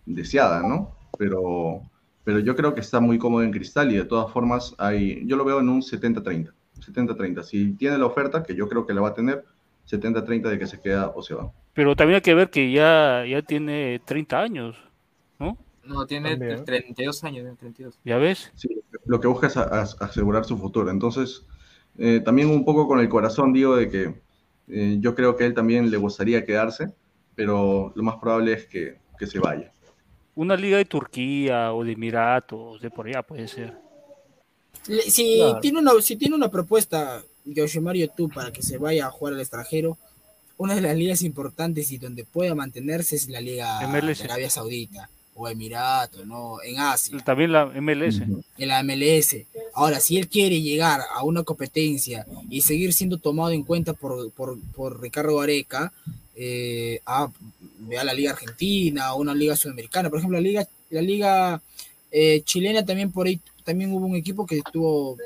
[0.05, 0.91] deseada, ¿no?
[1.17, 1.81] Pero,
[2.25, 5.37] pero yo creo que está muy cómodo en Cristal y de todas formas hay, yo
[5.37, 6.53] lo veo en un 70-30.
[6.81, 7.43] 70-30.
[7.43, 9.45] Si tiene la oferta, que yo creo que la va a tener,
[9.85, 11.51] 70-30 de que se queda o se va.
[11.73, 14.75] Pero también hay que ver que ya, ya tiene 30 años,
[15.39, 15.57] ¿no?
[15.83, 16.65] No, tiene También.
[16.65, 17.55] 32 años, ¿no?
[17.55, 17.99] 32.
[18.03, 18.51] ¿Ya ves?
[18.55, 20.89] Sí, lo que busca es a- a- asegurar su futuro.
[20.89, 21.45] Entonces,
[21.97, 24.21] eh, también un poco con el corazón digo de que
[24.67, 26.91] eh, yo creo que a él también le gustaría quedarse,
[27.35, 29.71] pero lo más probable es que, que se vaya.
[30.35, 33.73] Una liga de Turquía o de Emiratos, de por allá puede ser.
[34.87, 35.59] Le- Si, Claro.
[35.61, 39.39] tiene una, si tiene una propuesta Yoshimar Yotun para que se vaya a jugar al
[39.39, 39.97] extranjero,
[40.57, 44.19] una de las ligas importantes y donde pueda mantenerse es la liga MLS.
[44.19, 46.61] de Arabia Saudita o Emiratos, ¿no?
[46.63, 47.17] En Asia.
[47.25, 48.21] También la MLS.
[48.57, 49.45] En la MLS.
[49.73, 54.31] Ahora, si él quiere llegar a una competencia y seguir siendo tomado en cuenta por,
[54.31, 55.91] por, por Ricardo Areca,
[56.37, 57.29] eh, a,
[57.99, 61.61] a la Liga Argentina o una Liga Sudamericana, por ejemplo, la Liga, la Liga
[62.11, 65.17] eh, chilena también por ahí también hubo un equipo que estuvo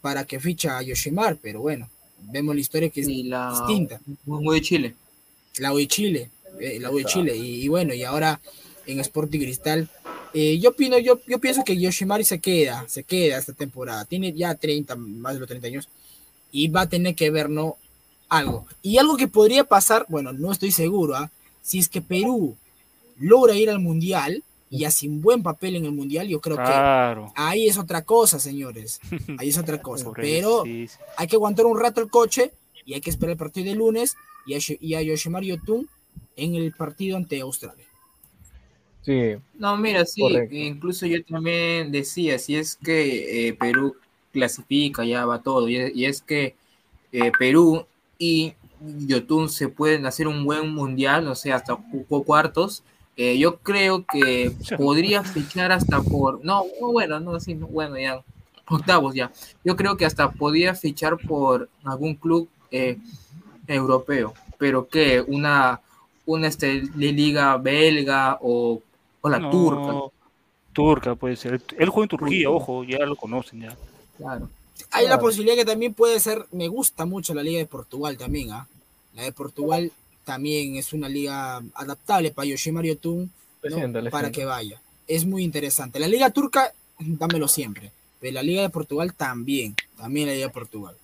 [0.00, 4.00] para que ficha a Yoshimar, pero bueno, vemos la historia que es Y la distinta
[4.24, 4.94] muy de Chile.
[5.58, 8.40] la U de Chile, eh, la U de Chile, y, y bueno, y ahora
[8.86, 9.88] en Sporting Cristal,
[10.34, 14.32] eh, yo opino, yo, yo pienso que Yoshimari se queda, se queda esta temporada, tiene
[14.32, 15.88] ya 30, más de los 30 años,
[16.50, 17.76] y va a tener que ver, ¿no?
[18.28, 18.66] Algo.
[18.80, 21.30] Y algo que podría pasar, bueno, no estoy seguro, ¿ah?
[21.62, 22.56] Si es que Perú
[23.18, 27.32] logra ir al Mundial y hace un buen papel en el Mundial, yo creo que
[27.36, 29.00] ahí es otra cosa, señores,
[29.38, 30.64] ahí es otra cosa, pero
[31.16, 32.52] hay que aguantar un rato el coche
[32.84, 35.88] y hay que esperar el partido de lunes y a, y a Yoshimar Yotun
[36.36, 37.84] en el partido ante Australia.
[39.02, 39.34] Sí.
[39.58, 40.54] No, mira, sí, Correcto.
[40.54, 43.96] incluso yo también decía, si es que eh, Perú
[44.32, 46.54] clasifica, ya va todo, y, y es que
[47.12, 47.84] eh, Perú
[48.18, 48.54] y
[49.06, 52.82] Yotun se pueden hacer un buen mundial, o sea, hasta cu- cu- cuartos,
[53.16, 57.98] eh, yo creo que podría fichar hasta por, no, no, bueno, no, sí, no, bueno,
[57.98, 58.22] ya,
[58.68, 59.30] octavos ya,
[59.64, 62.98] yo creo que hasta podría fichar por algún club eh,
[63.66, 65.80] europeo, pero que una,
[66.26, 68.80] una este, li- liga belga o,
[69.20, 69.92] o la No, turca,
[70.72, 71.60] Turca puede ser.
[71.78, 73.76] Él juega en Turquía, ojo, ya lo conocen ya.
[74.16, 74.48] claro.
[74.90, 78.52] Hay la posibilidad que también puede ser, me gusta mucho la Liga de Portugal también,
[78.52, 78.66] ¿ah?
[79.14, 79.90] La de Portugal
[80.24, 83.30] también es una liga adaptable para Yoshimar Yotun,
[83.64, 84.10] ¿no?
[84.10, 84.80] para que vaya.
[85.08, 85.98] Es muy interesante.
[85.98, 87.90] La Liga Turca, dámelo siempre.
[88.20, 90.94] Pero la Liga de Portugal también, también la Liga de Portugal.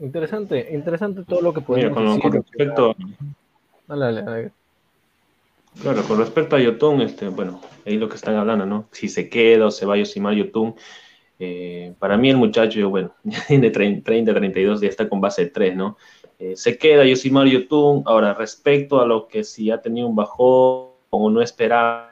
[0.00, 2.22] Interesante, interesante todo lo que Mira, podemos con, decir.
[2.22, 2.96] con respecto,
[3.86, 4.50] Dale, dale, dale.
[5.82, 8.86] claro, con respecto a Yotun, este, bueno, ahí lo que están hablando, ¿no?
[8.92, 10.74] Si se queda o se va a Yosimar Yotun,
[11.38, 15.44] eh, para mí el muchacho, bueno, ya tiene 30, 30, 32, ya está con base
[15.44, 15.96] de 3, ¿no?
[16.40, 18.02] Eh, se queda Yosimar Yotun.
[18.06, 22.08] Ahora, respecto a lo que si ha tenido un bajón o no esperamos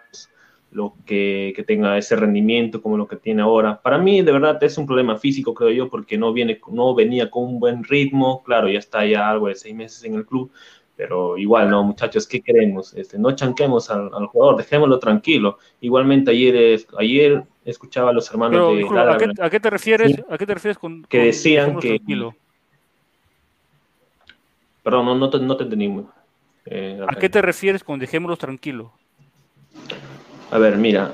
[0.71, 4.63] lo que, que tenga ese rendimiento como lo que tiene ahora, para mí de verdad
[4.63, 8.43] es un problema físico, creo yo, porque no, viene, no venía con un buen ritmo,
[8.43, 10.51] claro, ya está ya algo de seis meses en el club,
[10.95, 12.93] pero igual, no, muchachos, ¿qué queremos?
[12.93, 15.57] Este, no chanquemos al, al jugador, dejémoslo tranquilo.
[15.81, 19.71] Igualmente ayer, ayer escuchaba a los hermanos Pero, de disculpa, ¿a qué, a qué te
[19.71, 20.13] refieres?
[20.17, 20.23] Sí.
[20.29, 22.35] ¿A qué te refieres con Que decían que- tranquilo?
[24.89, 25.87] Perdón, no, no te, no te entendí.
[25.87, 26.07] muy-
[26.65, 28.93] eh, ¿A qué te refieres con dejémoslo tranquilo?
[30.51, 31.13] A ver, mira,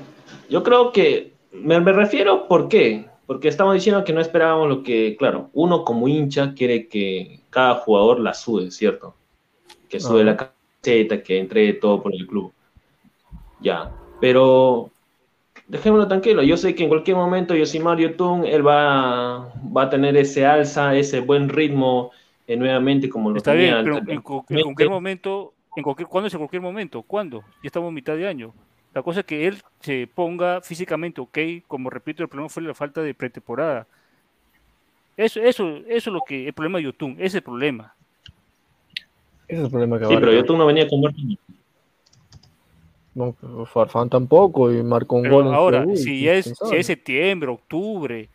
[0.49, 3.07] yo creo que me, me refiero, ¿por qué?
[3.27, 7.75] Porque estamos diciendo que no esperábamos lo que, claro, uno como hincha quiere que cada
[7.77, 9.17] jugador la sude, ¿cierto?
[9.89, 10.31] Que sude Ajá.
[10.31, 12.53] la camiseta, que entregue todo por el club.
[13.61, 14.89] Ya, pero
[15.67, 16.45] dejémoslo tranquilo.
[16.45, 20.95] Yo sé que en cualquier momento Yosimar Yotun, él va, va a tener ese alza,
[20.95, 22.13] ese buen ritmo
[22.47, 26.35] eh, nuevamente como lo Está tenía bien, pero en, cualquier momento, en cualquier, ¿cuándo es
[26.35, 27.03] en cualquier momento?
[27.03, 27.41] ¿Cuándo?
[27.63, 28.53] Ya estamos en mitad de año.
[28.93, 32.75] La cosa es que él se ponga físicamente ok, como repito, el problema fue la
[32.75, 33.87] falta de pretemporada.
[35.17, 37.95] Eso, eso, eso es lo que, el problema de Yotun, ese es el problema.
[39.49, 40.33] Ese es el problema que Sí, pero.
[40.33, 41.01] Yotun no venía con.
[43.15, 43.33] No,
[43.67, 48.29] Farfán tampoco y marcó un Pero gol en ahora, si es, si es septiembre, octubre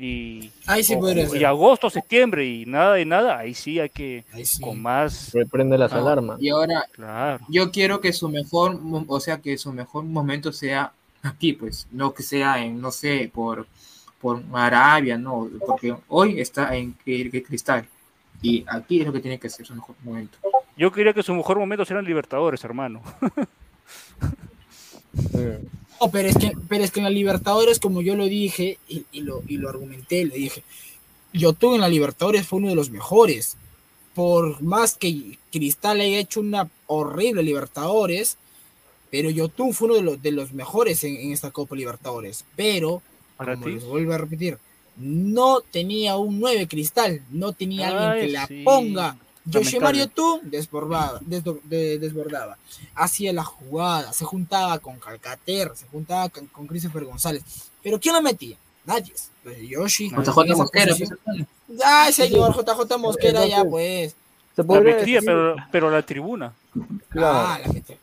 [0.00, 3.90] y, Ahí sí o- podría y agosto, septiembre y nada de nada, ahí sí hay
[3.90, 4.60] que Ahí sí.
[4.62, 6.40] con más, Reprende las Ah, alarmas.
[6.40, 7.44] Y ahora claro.
[7.48, 8.78] yo quiero que su mejor,
[9.08, 10.92] o sea, que su mejor momento sea
[11.22, 13.66] aquí, pues, no que sea en, no sé, por,
[14.20, 17.86] por Arabia, no, porque hoy está en Cri- Cri- Cristal
[18.40, 20.38] y aquí es lo que tiene que ser su mejor momento.
[20.76, 23.02] Yo quería que su mejor momento serán Libertadores, hermano.
[25.32, 25.68] Sí.
[26.00, 29.04] No, pero es que, pero es que en la Libertadores, como yo lo dije y,
[29.12, 30.62] y lo, y lo argumenté, le dije,
[31.32, 33.56] Yotun en la Libertadores fue uno de los mejores.
[34.14, 38.36] Por más que Cristal haya hecho una horrible Libertadores,
[39.10, 42.44] pero Yotun fue uno de los, de los mejores en, en esta Copa Libertadores.
[42.56, 43.02] Pero,
[43.36, 43.72] Para como ti.
[43.72, 44.58] les vuelvo a repetir,
[44.96, 48.62] no tenía un 9 Cristal, no tenía alguien que la sí.
[48.64, 49.16] ponga.
[49.52, 49.98] Lamentable.
[49.98, 52.56] Yotun desbordaba, desdo- de- desbordaba,
[52.94, 57.42] hacía la jugada, se juntaba con Calcater, se juntaba con, con Christopher González.
[57.82, 58.56] Pero ¿quién lo metía?
[58.84, 59.12] Nadie.
[59.42, 60.08] Pues Yoshi.
[60.10, 61.18] JJ Mosquera, posición-
[61.84, 64.14] Ay, señor JJ Mosquera, ya pues.
[64.56, 64.66] Se La
[65.24, 66.52] pero, pero la tribuna.
[67.08, 67.38] claro.
[67.38, 67.96] Ah, la.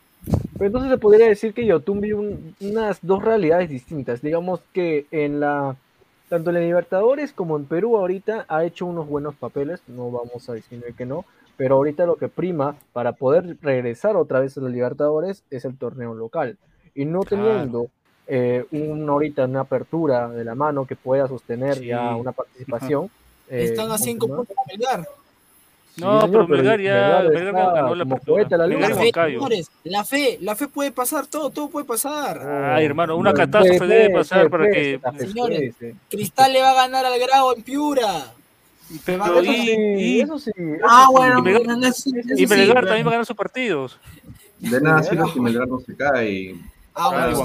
[0.53, 4.21] Pero entonces se podría decir que Yotun vio un- unas dos realidades distintas.
[4.21, 5.75] Digamos que en la
[6.29, 10.49] tanto en la Libertadores como en Perú ahorita ha hecho unos buenos papeles, no vamos
[10.49, 11.23] a decir que no,
[11.57, 15.77] pero ahorita lo que prima para poder regresar otra vez a la Libertadores es el
[15.77, 16.57] torneo local.
[16.93, 17.45] Y no Claro.
[17.45, 17.87] teniendo
[18.27, 21.85] eh, un, ahorita una apertura de la mano que pueda sostener Sí.
[21.87, 23.09] ya una participación.
[23.49, 25.07] eh, Están a cinco puntos de Melgar.
[25.93, 28.47] Sí, No, señor, pero Melgar ya, Melgar ganó la apertura.
[28.57, 32.39] la La fe, señores, la fe, la fe puede pasar, todo, todo puede pasar.
[32.41, 34.99] Ay, hermano, una catástrofe debe pasar para que.
[35.19, 35.91] Señores, sí.
[36.09, 38.33] Cristal le va a ganar al Grau en Piura.
[39.05, 41.13] Pero Eso y, sí, y- eso sí, eso Ah, sí.
[41.15, 42.73] bueno, Y Melgar- eso y sí, bueno.
[42.81, 43.99] también va a ganar sus partidos.
[44.59, 46.55] De nada sirve si Melgar no se cae.
[46.93, 47.43] Ah, bueno,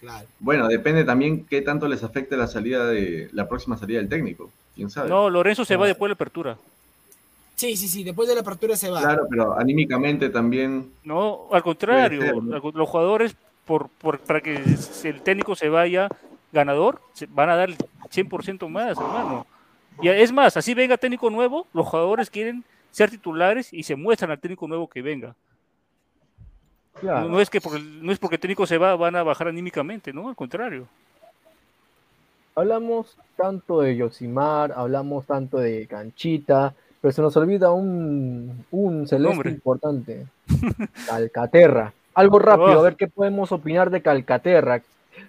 [0.00, 0.26] claro.
[0.40, 4.50] Bueno, depende también qué tanto les afecte la salida de la próxima salida del técnico.
[4.74, 5.08] ¿Quién sabe?
[5.08, 6.56] No, Lorenzo se va después de la apertura.
[7.54, 9.00] Sí, sí, sí, después de la apertura se va.
[9.00, 10.90] Claro, pero anímicamente también.
[11.04, 12.40] No, al contrario,
[12.74, 14.60] los jugadores, por, por- para que
[15.04, 16.08] el técnico se vaya
[16.50, 17.76] ganador, se- van a dar el
[18.10, 19.46] 100% más, hermano.
[20.00, 24.30] Y es más, así venga técnico nuevo, los jugadores quieren ser titulares y se muestran
[24.30, 25.34] al técnico nuevo que venga.
[27.00, 29.48] No, no es que porque, no es porque el técnico se va, van a bajar
[29.48, 30.28] anímicamente, ¿no?
[30.28, 30.86] Al contrario.
[32.54, 39.48] Hablamos tanto de Yosimar, hablamos tanto de Canchita, pero se nos olvida un, un celeste
[39.48, 40.26] importante.
[41.06, 41.92] Calcaterra.
[42.14, 44.82] Algo rápido, a ver qué podemos opinar de Calcaterra.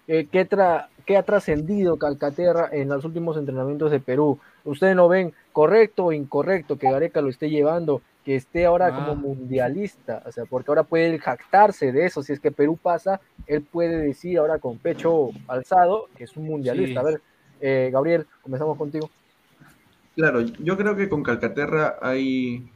[0.08, 4.40] Eh, ¿qué, tra- qué ha trascendido Calcaterra en los últimos entrenamientos de Perú?
[4.66, 8.96] ¿Ustedes lo ven correcto o incorrecto que Gareca lo esté llevando, que esté ahora Ah.
[8.96, 10.22] como mundialista?
[10.26, 12.22] O sea, porque ahora puede jactarse de eso.
[12.24, 16.46] Si es que Perú pasa, él puede decir ahora con pecho alzado que es un
[16.48, 17.00] mundialista.
[17.02, 17.06] Sí.
[17.08, 17.22] A ver,
[17.62, 19.10] eh, Gabriel, comenzamos contigo.
[20.16, 22.70] Claro, yo creo que con Calcaterra hay...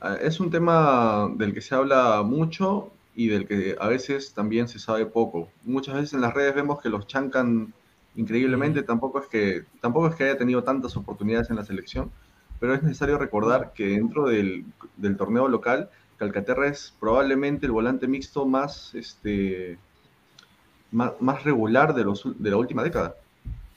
[0.00, 4.68] ah, Es un tema del que se habla mucho y del que a veces también
[4.68, 5.50] se sabe poco.
[5.64, 7.72] Muchas veces en las redes vemos que los chancan
[8.14, 12.10] increíblemente, tampoco es que, tampoco es que haya tenido tantas oportunidades en la selección,
[12.58, 14.64] pero es necesario recordar que dentro del,
[14.96, 19.78] del torneo local, Calcaterra es probablemente el volante mixto más, este,
[20.90, 23.14] más, más regular de, los, de la última década.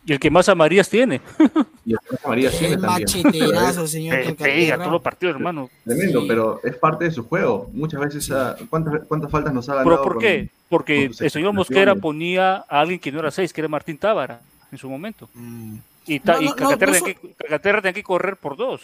[0.05, 1.21] Y el que más amarillas tiene.
[1.85, 2.89] Y el Jorge María Qué tiene también.
[3.03, 4.77] macheterazo, señor Pe- Pega Calcaterra.
[4.77, 5.69] todos los partidos, hermano.
[5.83, 6.27] Tremendo, Sí.
[6.29, 7.69] pero es parte de su juego.
[7.73, 8.31] Muchas veces,
[8.69, 9.89] ¿cuántas, cuántas faltas nos ha ganado?
[9.89, 10.49] ¿Pero por con- qué?
[10.69, 11.51] Porque con el señor?
[11.53, 14.39] Mosquera ponía a alguien que no era seis, que era Martín Tábara
[14.71, 15.27] en su momento.
[15.33, 15.75] Mm.
[16.07, 18.81] Y, ta- No, y no, no tenía que, que correr por dos.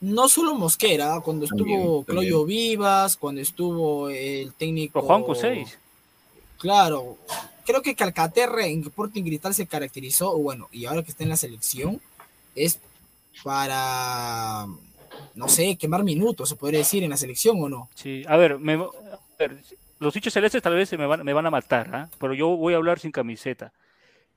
[0.00, 2.04] No solo Mosquera, cuando estuvo También, también.
[2.06, 4.94] Claudio Vivas, cuando estuvo el técnico.
[4.94, 5.78] Pero Juanco seis.
[6.58, 7.18] Claro,
[7.64, 11.36] creo que Calcaterra en Sporting Cristal se caracterizó, bueno, y ahora que está en la
[11.36, 12.00] selección,
[12.54, 12.80] es
[13.56, 14.66] para,
[15.34, 17.88] no sé, quemar minutos, se podría decir, en la selección o no.
[17.94, 18.88] Sí, a ver, me- a
[19.38, 19.58] ver,
[19.98, 22.08] los dichos celestes tal vez me van, me van a matar, ¿ah?
[22.18, 23.72] pero yo voy a hablar sin camiseta.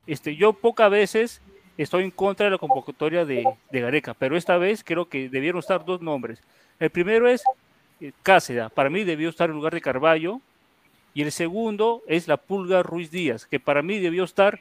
[0.07, 1.41] Este, yo pocas veces
[1.77, 5.59] estoy en contra de la convocatoria de, de Gareca, pero esta vez creo que debieron
[5.59, 6.39] estar dos nombres.
[6.79, 7.41] El primero es
[8.01, 10.41] eh, Cáceres, para mí debió estar en lugar de Carballo,
[11.15, 14.59] y el segundo es la Pulga Ruiz Díaz, que para mí debió estar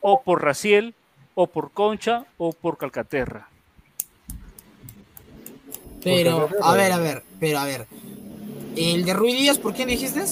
[0.00, 0.94] o por Raciel,
[1.34, 3.48] o por Concha, o por Calcaterra.
[6.04, 7.86] Pero, a ver, a ver, pero a ver.
[8.76, 10.22] El de Ruiz Díaz, ¿por quién dijiste?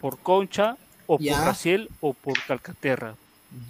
[0.00, 0.76] Por Concha,
[1.06, 1.36] o Ya.
[1.36, 3.14] por Raciel, o por Calcaterra.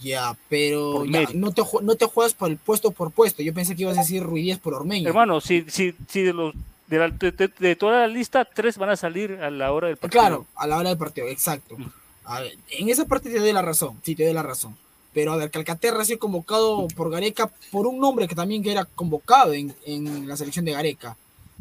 [0.01, 3.43] Ya, pero ya, no, te, no te juegas por el puesto por puesto.
[3.43, 5.09] Yo pensé que ibas a decir Ruiz Díaz por Ormeño.
[5.09, 6.55] Hermano, si, si, si de, los,
[6.93, 9.89] de, la- de- de- de toda la lista, tres van a salir a la hora
[9.89, 10.21] del partido.
[10.21, 11.77] Claro, a la hora del partido, exacto.
[12.25, 14.77] A ver, en esa parte te doy la razón, sí, te doy la razón.
[15.13, 18.85] Pero a ver, Calcaterra ha sido convocado por Gareca por un nombre que también era
[18.85, 21.17] convocado en, en la selección de Gareca,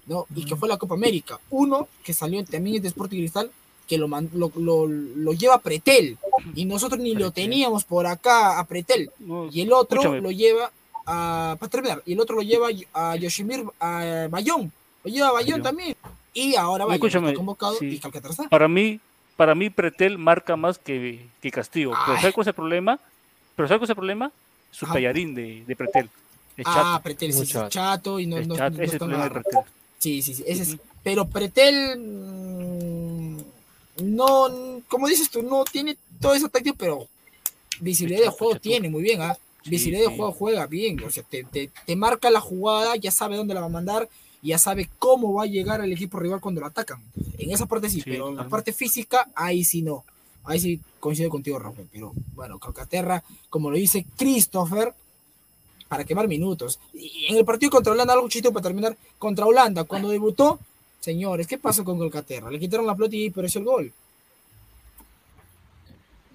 [0.06, 0.26] ¿no?
[0.36, 1.40] Y que fue la Copa América.
[1.50, 3.52] Uno que salió también de Sporting Cristal,
[3.88, 6.18] que lo, lo, lo, lo lleva a Pretel.
[6.56, 9.12] Y nosotros ni lo teníamos por acá a Pretel.
[9.20, 10.72] No, Y el otro escúchame, lo lleva
[11.06, 11.58] a.
[11.60, 14.72] Para terminar, y el otro lo lleva a Yoshimir a Bayón.
[15.04, 15.96] Lleva a Bayón también.
[16.34, 17.88] Y ahora Bayón está convocado sí.
[17.88, 18.50] y Calcaterra está.
[18.50, 19.00] para mí,
[19.36, 21.92] para mí Pretel marca más que, que Castillo.
[22.06, 22.18] Pero.
[22.20, 23.00] ¿sabes cuál es el problema?
[23.56, 24.32] Pero ¿sabes cuál es el problema?
[24.72, 24.94] Su Ajá.
[24.94, 26.10] tallarín de, de Pretel.
[26.58, 27.04] Es Ah, chato.
[27.04, 27.70] Pretel sí, es chato.
[27.70, 29.42] chato y no, es no, chato, no ese es el está problema de nada.
[29.42, 29.60] Pretel.
[30.00, 30.44] Sí, sí, sí.
[30.48, 33.38] Ese es, pero Pretel mm,
[34.16, 37.08] no, como dices tú, no tiene toda esa táctica, pero
[37.80, 38.64] visibilidad de chato, juego chato.
[38.64, 39.38] tiene muy bien, ¿ah?
[39.64, 40.18] Sí, Visibilidad de sí.
[40.18, 43.60] juego juega bien, o sea, te, te- te marca la jugada, ya sabe dónde la
[43.62, 44.10] va a mandar,
[44.42, 47.02] y ya sabe cómo va a llegar al equipo rival cuando lo atacan.
[47.38, 50.04] En esa parte sí, Sí, pero en la parte física, ahí sí no.
[50.44, 51.88] Ahí sí coincido contigo, Rafael.
[51.92, 54.94] Pero bueno, Calcaterra, como lo dice Christopher,
[55.88, 56.80] para quemar minutos.
[56.94, 60.60] Y en el partido contra Holanda, algo chito para terminar, contra Holanda, cuando debutó,
[61.00, 62.50] señores, ¿qué pasó con Calcaterra?
[62.50, 63.94] Le quitaron la pelota y apareció el gol.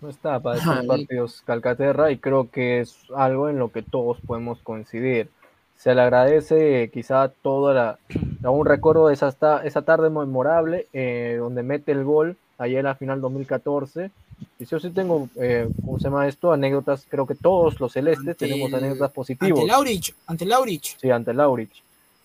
[0.00, 0.86] No está para estos Ay.
[0.86, 5.30] partidos Calcaterra y creo que es algo en lo que todos podemos coincidir.
[5.76, 7.98] Se le agradece quizá toda la,
[8.42, 9.28] aún recuerdo esa,
[9.64, 14.10] esa tarde memorable eh, donde mete el gol ayer en la final 2014.
[14.58, 16.52] Y yo sí tengo, eh, ¿cómo se llama esto?
[16.52, 19.58] Anécdotas, creo que todos los celestes Ante tenemos anécdotas positivas.
[19.58, 20.96] Ante Laurich, ante Laurich.
[20.98, 21.82] Sí, ante Laurich.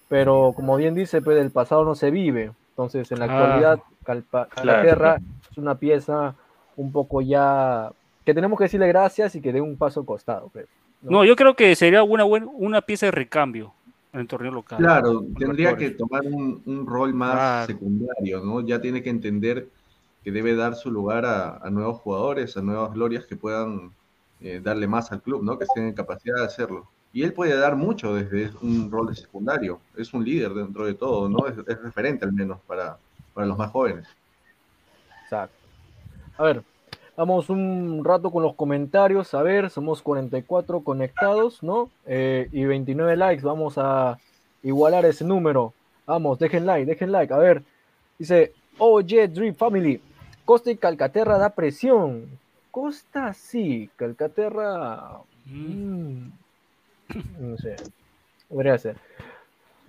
[0.07, 2.51] Pero como bien dice, pues del pasado no se vive.
[2.69, 3.43] Entonces, en la Claro.
[3.45, 5.21] actualidad, Calpa- Calcaterra
[5.51, 6.35] es una pieza
[6.77, 7.91] un poco ya
[8.25, 10.49] que tenemos que decirle gracias y que dé un paso al costado.
[10.53, 10.67] pues,
[11.01, 11.11] ¿no?
[11.11, 13.73] No, yo creo que sería una, buena, una pieza de recambio
[14.13, 14.77] en el torneo local.
[14.79, 17.67] Claro, tendría que tomar un, un rol más Claro.
[17.67, 18.61] secundario, ¿no?
[18.61, 19.67] Ya tiene que entender
[20.23, 23.91] que debe dar su lugar a, a nuevos jugadores, a nuevas glorias que puedan
[24.41, 25.57] eh, darle más al club, ¿no?
[25.57, 26.87] Que estén en capacidad de hacerlo.
[27.13, 29.79] Y él puede dar mucho desde un rol de secundario.
[29.97, 31.47] Es un líder dentro de todo, ¿no?
[31.47, 32.97] Es, es referente al menos para,
[33.33, 34.07] para los más jóvenes.
[35.23, 35.55] Exacto.
[36.37, 36.63] A ver,
[37.21, 41.91] Vamos un rato con los comentarios, a ver, somos 44 conectados, ¿no?
[42.07, 44.17] Eh, y 29 likes, vamos a
[44.63, 45.71] igualar ese número.
[46.07, 47.61] Vamos, dejen like, dejen like, a ver.
[48.17, 50.01] Dice, oye, Dream Family,
[50.45, 52.25] Costa y Calcaterra da presión.
[52.71, 55.19] Costa sí, Calcaterra...
[55.45, 56.27] Mm,
[57.39, 57.75] no sé,
[58.49, 58.97] podría ser.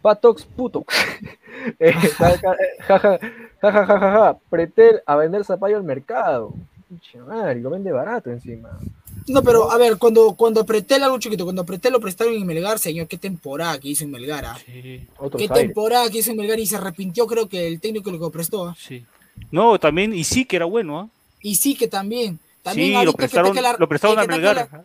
[0.03, 0.85] Patox puto.
[1.78, 3.18] eh, jaja, jaja,
[3.59, 6.53] jaja, jaja, pretel a vender zapallo al mercado.
[6.93, 8.68] Pinche madre, lo vende barato encima.
[9.28, 12.78] No, pero a ver, cuando, cuando Pretel, algo chiquito, cuando Pretel lo prestaron en Melgar,
[12.78, 14.45] señor, qué temporada que hizo en Melgar.
[14.45, 14.59] ah?
[15.16, 15.68] Otros Qué aires.
[15.68, 18.66] temporada que hizo en Melgar y se arrepintió, creo que el técnico que lo prestó.
[18.66, 18.76] ah.
[18.78, 19.07] Sí.
[19.51, 21.09] No, también, y sí que era bueno, ¿ah?
[21.40, 22.38] Y sí que también.
[22.62, 24.57] también Sí, ahorita lo que prestaron, ataque la- lo prestaron a que Melgar.
[24.57, 24.84] la-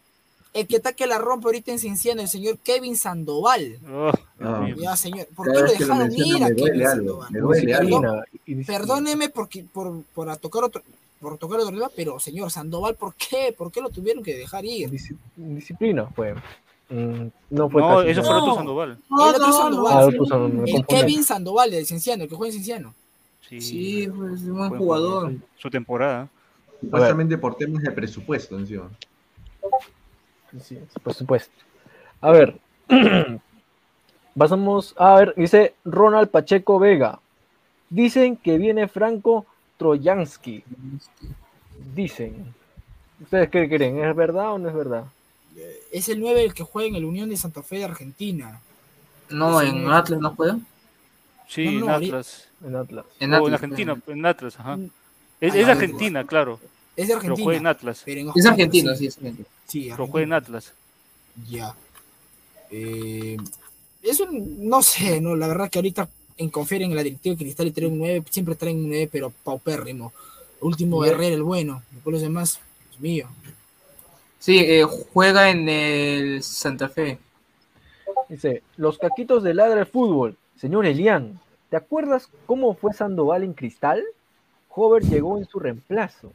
[0.54, 3.78] El que ataque la rompe ahorita en Cienciano, el señor Kevin Sandoval.
[3.92, 5.28] Oh, Ah, Ya, señor.
[5.36, 8.66] ¿Por Cada qué lo que dejaron ir a Kevin algo, Sandoval?
[8.66, 10.82] Perdóneme porque, por, por a tocar otro,
[11.20, 13.54] por tocar otro tema, pero señor Sandoval, ¿por qué?
[13.58, 14.90] ¿Por qué lo tuvieron que dejar ir?
[14.90, 16.34] Dis- Disciplina fue.
[16.90, 18.56] Mm, no fue no, eso fue otro No.
[18.56, 18.92] Sandoval.
[18.92, 18.98] el
[19.36, 19.94] otro Sandoval.
[19.98, 21.02] Ah, otro Sandoval, me el confundí.
[21.02, 22.96] Kevin Sandoval del Cienciano, el que juega en Cienciano.
[23.42, 25.34] Sí, Sí, pues, es un buen jugador.
[25.58, 26.30] Su temporada.
[26.82, 28.90] Supuestamente por temas de presupuesto encima.
[30.62, 31.52] Sí, por supuesto.
[32.22, 32.58] A ver.
[34.38, 37.20] Pasamos a ver, dice Ronald Pacheco Vega.
[37.90, 39.46] Dicen que viene Franco
[39.78, 40.64] Trojansky.
[41.96, 42.54] Dicen.
[43.22, 44.04] ¿Ustedes qué creen?
[44.04, 45.06] ¿Es verdad o no es verdad?
[45.92, 48.62] Es el 9 el que juega en el Unión de Santa Fe de Argentina.
[49.30, 50.54] No, en Atlas no puede.
[51.48, 52.48] Sí, No, no, en Atlas.
[52.64, 53.06] En Atlas.
[53.20, 54.78] En O en Atlas, Argentina, pero- en Atlas, ajá.
[55.40, 56.60] Es, Ah, es no, Argentina, claro.
[56.96, 57.44] Es de Pero Argentina.
[57.44, 58.02] juega en Atlas.
[58.06, 58.98] pero en Es Oaxaca, argentino, sí.
[58.98, 59.48] sí, es argentino.
[59.68, 60.74] Sí, Pero juega en Atlas.
[61.50, 61.76] Ya.
[62.72, 63.38] Eh,
[64.04, 67.68] eso no sé, no, la verdad que ahorita en confieren en la directiva de Cristal
[67.68, 70.14] y traen un 9, siempre traen un 9, pero paupérrimo.
[70.62, 71.06] Último.
[71.06, 71.84] Herrera, el bueno.
[71.92, 72.60] Después los demás,
[72.90, 73.28] Dios mío.
[74.40, 74.84] Sí, eh,
[75.14, 77.20] juega en el Santa Fe.
[78.30, 80.38] Dice, los caquitos de ladra el fútbol.
[80.60, 84.04] Señor Elian, ¿te acuerdas cómo fue Sandoval en Cristal?
[84.70, 86.32] Hover llegó en su reemplazo.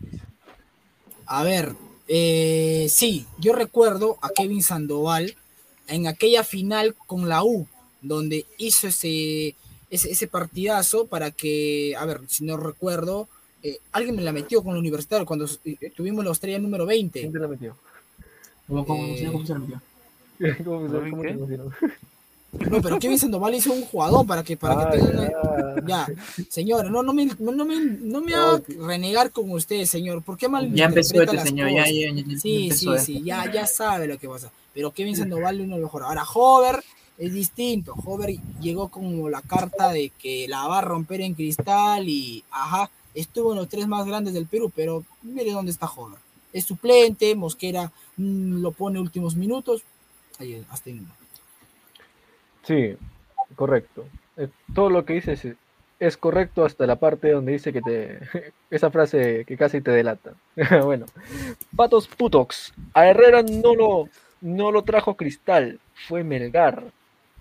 [1.27, 1.75] A ver,
[2.09, 5.37] eh, sí, yo recuerdo a Kevin Sandoval
[5.87, 7.67] en aquella final con la U,
[8.01, 9.55] donde hizo ese,
[9.93, 13.29] ese, ese partidazo para que, a ver, si no recuerdo,
[13.63, 17.21] eh, alguien me la metió con el universitario cuando eh, tuvimos la estrella número 20.
[17.21, 17.77] ¿Quién te la metió?
[18.67, 19.83] ¿Cómo, cómo, Eh, cómo se llama?
[20.65, 21.35] ¿Cómo, se- ¿Saben cómo te?
[22.71, 26.07] No, pero Kevin Sandoval hizo un jugador para que, para Ah, que tengan una- ya.
[26.07, 26.09] Ya,
[26.49, 30.23] señor, no, no me, no, no me, no me haga renegar con usted, señor.
[30.23, 33.51] ¿Por qué mal Ya empezó este señor, ya, ya, ya, ya Sí, sí, sí, ya,
[33.53, 34.51] ya sabe lo que pasa.
[34.75, 36.03] Pero Kevin Sandoval uno mejor.
[36.03, 36.83] Ahora, Hover
[37.23, 37.95] es distinto.
[38.05, 42.91] Hover llegó como la carta de que la va a romper en cristal y, ajá,
[43.15, 46.19] estuvo en los tres más grandes del Perú, pero mire dónde está Hover.
[46.53, 49.85] Es suplente, Mosquera mm, lo pone últimos minutos.
[50.41, 51.01] Ahí, hasta ahí.
[52.65, 52.97] Sí,
[53.55, 54.05] correcto.
[54.37, 55.57] Eh, Todo lo que dices es,
[56.01, 58.19] es correcto hasta la parte donde dice que te...
[58.71, 60.35] Esa frase que casi te delata.
[60.83, 61.07] bueno.
[61.77, 62.75] Patos Putox.
[62.95, 64.09] A Herrera no lo,
[64.41, 65.79] no lo trajo Cristal.
[65.95, 66.91] Fue Melgar.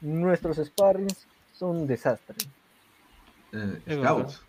[0.02, 2.36] Nuestros sparrings son un desastre.
[3.54, 4.42] Eh, Scouts.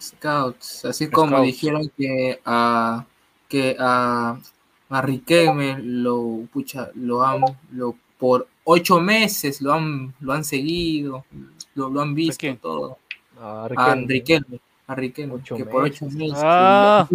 [0.00, 1.46] Scouts, así como Scouts.
[1.46, 3.04] dijeron que a
[3.48, 4.38] que a,
[4.90, 11.24] a Riquelme lo pucha, lo han lo por ocho meses lo han lo han seguido,
[11.74, 12.98] lo, lo han visto todo.
[13.40, 14.60] A Riquelme.
[14.86, 16.38] A Riquelme, Ocho que por ocho meses.
[16.42, 17.08] Ah.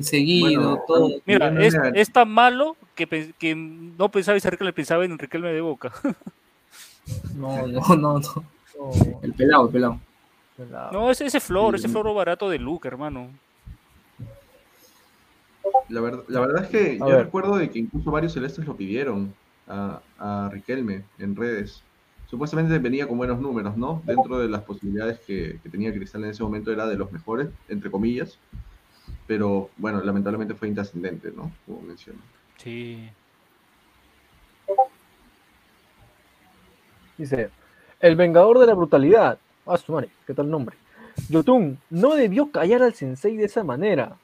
[0.00, 1.10] seguido Bueno, todo.
[1.24, 5.60] Mira, es, es tan malo que, que no pensaba en Riquelme, pensaba en Riquelme de
[5.60, 5.92] Boca.
[7.34, 8.44] No, no, no, no.
[9.22, 10.00] El pelado, el pelado.
[10.70, 13.28] la- No, ese, ese flor, ese floro barato de Luca, hermano.
[15.88, 17.24] La, ver- la verdad es que A yo ver.
[17.26, 19.34] recuerdo de que incluso varios celestes lo pidieron
[19.68, 21.82] a, a Riquelme en redes.
[22.28, 24.02] Supuestamente venía con buenos números, ¿no?
[24.04, 27.48] Dentro de las posibilidades que, que tenía Cristal en ese momento era de los mejores,
[27.68, 28.38] entre comillas.
[29.26, 31.52] Pero bueno, lamentablemente fue intrascendente, ¿no?
[31.66, 32.18] Como mencioné.
[32.58, 33.08] Sí.
[37.18, 37.50] Dice,
[38.00, 39.38] el vengador de la brutalidad.
[39.66, 40.76] Ah, su madre, ¿qué tal nombre?
[41.28, 44.16] Yotun no debió callar al sensei de esa manera.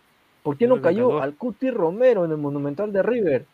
[0.42, 1.22] ¿Por qué no cayó vengador.
[1.22, 3.46] al Cuti Romero en el Monumental de River?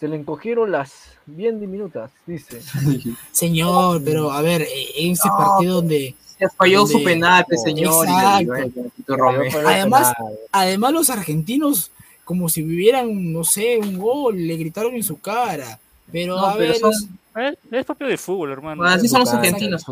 [0.00, 2.60] Se le encogieron las bien diminutas, dice.
[3.32, 8.06] Señor, pero a ver, eh, ese partido donde Se falló su Donde- penal, pues, señor.
[8.06, 9.68] Exacto.
[9.68, 10.12] Además-
[10.52, 11.90] además los argentinos,
[12.24, 15.78] como si vivieran, no sé, un gol, le gritaron en su cara.
[16.10, 18.82] Pero No, a pero ver, son- es- Eh, Es propio de fútbol, hermano.
[18.82, 19.84] Bueno, así son los argentinos.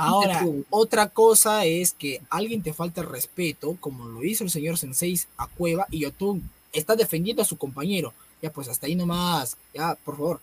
[0.00, 0.40] ahora,
[0.70, 5.18] otra cosa es que alguien te falta el respeto, como lo hizo el señor Sensei
[5.38, 8.12] a Cueva, y Yotun está defendiendo a su compañero.
[8.42, 10.40] Ya, pues hasta ahí nomás, ya, por favor.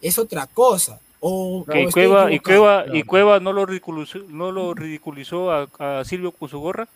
[0.00, 1.00] Es otra cosa.
[1.20, 2.38] O, Que o estoy Cueva, y.
[2.40, 6.88] Cueva, y Cueva no lo ridiculizó, no lo ridiculizó a, a Silvio con su gorra.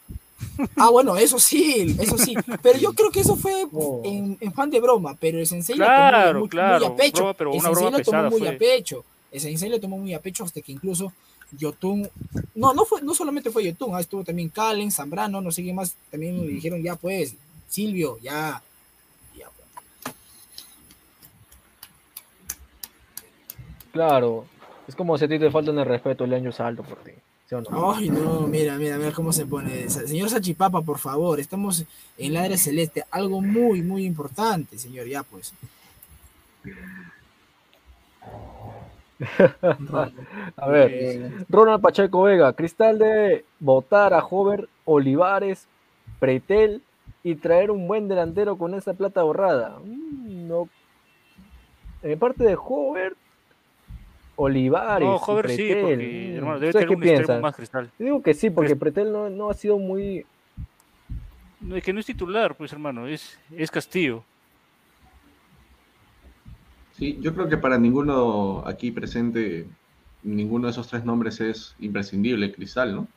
[0.76, 2.34] Ah, bueno, eso sí, eso sí.
[2.62, 3.66] Pero yo creo que eso fue
[4.04, 7.16] en, en fan de broma, pero el sensei lo Claro, tomó muy, a pecho.
[7.18, 8.48] broma, pero el sensei broma lo tomó pesada muy fue.
[8.48, 9.04] a pecho.
[9.32, 11.12] El sensei lo tomó muy a pecho hasta que incluso
[11.52, 12.08] Yotun,
[12.54, 15.72] no, no fue, no solamente fue Yotun, ah, estuvo también Calen, Zambrano, no sé qué
[15.72, 17.34] más, también le dijeron ya pues,
[17.68, 18.62] Silvio, ya,
[19.36, 20.14] ya pues.
[23.92, 24.46] Claro,
[24.86, 27.10] es como si a ti te faltan el respeto el año salto por ti.
[27.50, 27.92] ¿Sí o no?
[27.92, 29.90] Ay, no, mira, mira, mira cómo se pone.
[29.90, 31.84] Señor Sachipapa, por favor, estamos
[32.16, 35.52] en Ladre Celeste, algo muy, muy importante, señor, ya pues.
[40.56, 45.66] A ver, Ronald Pacheco Vega, Cristal de votar a Jover Olivares,
[46.20, 46.82] Pretel
[47.22, 49.78] y traer un buen delantero con esa plata ahorrada.
[49.84, 50.68] Mm, no.
[52.02, 53.14] En parte de Jover,
[54.42, 55.06] Olivares.
[55.08, 55.82] No, y Jover sí, Pretel.
[55.82, 57.40] porque hermano, debe ¿ustedes tener qué un extremo piensan?
[57.42, 57.90] más cristal.
[57.98, 60.24] Yo digo que sí, porque Pues- Pretel no, no ha sido muy.
[61.60, 64.24] No, es que no es titular, pues hermano, es, es Castillo.
[66.96, 69.66] Sí, yo creo que para ninguno aquí presente,
[70.22, 73.08] ninguno de esos tres nombres es imprescindible, Cristal, ¿no?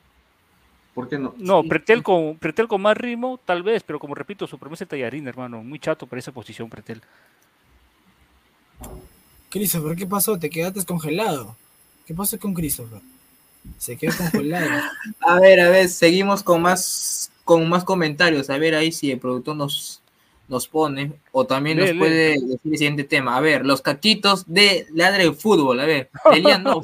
[0.93, 1.33] ¿Por qué no?
[1.37, 4.89] No, Pretel con, Pretel con más ritmo, tal vez, pero como repito, su promesa es
[4.89, 5.63] tallarín, hermano.
[5.63, 7.01] Muy chato para esa posición, Pretel.
[9.53, 10.37] Christopher, ¿qué pasó?
[10.39, 11.55] ¿Te quedaste congelado?
[12.07, 13.01] ¿Qué pasó con Christopher?
[13.77, 14.81] Se quedó congelado.
[15.21, 18.49] A ver, a ver, seguimos con más con más comentarios.
[18.49, 20.01] A ver ahí si el productor nos,
[20.47, 21.99] nos pone o también Lee, nos lee.
[21.99, 23.37] puede decir el siguiente tema.
[23.37, 25.79] A ver, los caquitos de Ladre de Fútbol.
[25.79, 26.81] A ver, Elian, no.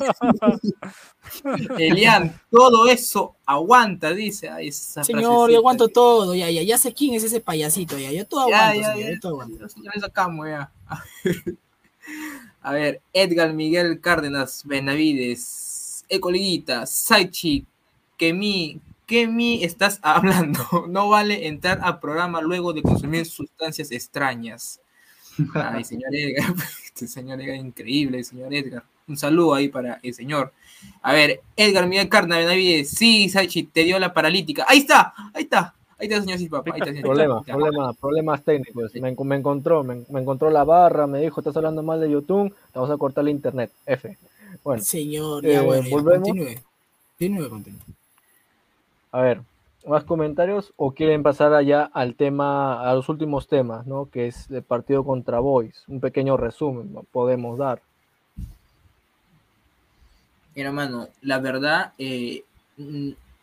[1.79, 4.47] Elian, todo eso aguanta, dice.
[4.49, 8.11] Ay, esa Señor, yo aguanto todo, ya, ya, ya sé quién es ese payasito, ya,
[8.11, 9.15] yo todo Ya, aguanto, ya, señor, ya.
[9.15, 9.67] yo todo aguanto.
[9.83, 10.71] Ya sacamos, ya.
[12.69, 17.65] A ver, Edgar Miguel Cárdenas Benavides, Ecoliguita, Saichi,
[18.15, 20.85] que mi, que mi estás hablando.
[20.87, 24.79] No vale entrar al programa luego de consumir sustancias extrañas.
[25.55, 26.53] Ay, señor Edgar,
[26.85, 28.83] este señor Edgar, increíble, señor Edgar.
[29.07, 30.53] Un saludo ahí para el señor.
[31.01, 34.63] A ver, Edgar Miguel Cárdenas Benavides, sí, Saichi, te dio la paralítica.
[34.67, 37.57] Ahí está, ahí está, ahí está, señor Cipapa, ahí señor Problemas, Cipapa.
[37.59, 38.93] problemas, problemas técnicos.
[38.95, 42.49] Me, me encontró, me, me encontró la barra, me dijo, estás hablando mal de YouTube,
[42.71, 43.71] te vamos a cortar la internet.
[43.85, 44.17] F.
[44.63, 46.27] Bueno, Señor, ya Eh, bueno, ya, volvemos.
[46.27, 46.55] continúe.
[47.17, 47.79] Continúe, continúe.
[49.11, 49.41] a ver,
[49.87, 54.05] ¿más comentarios o quieren pasar allá al tema, a los últimos temas, ¿no?
[54.09, 55.83] Que es el partido contra Boys.
[55.87, 57.03] Un pequeño resumen ¿no?
[57.11, 57.81] podemos dar.
[60.55, 62.43] Mira, mano, la verdad, eh,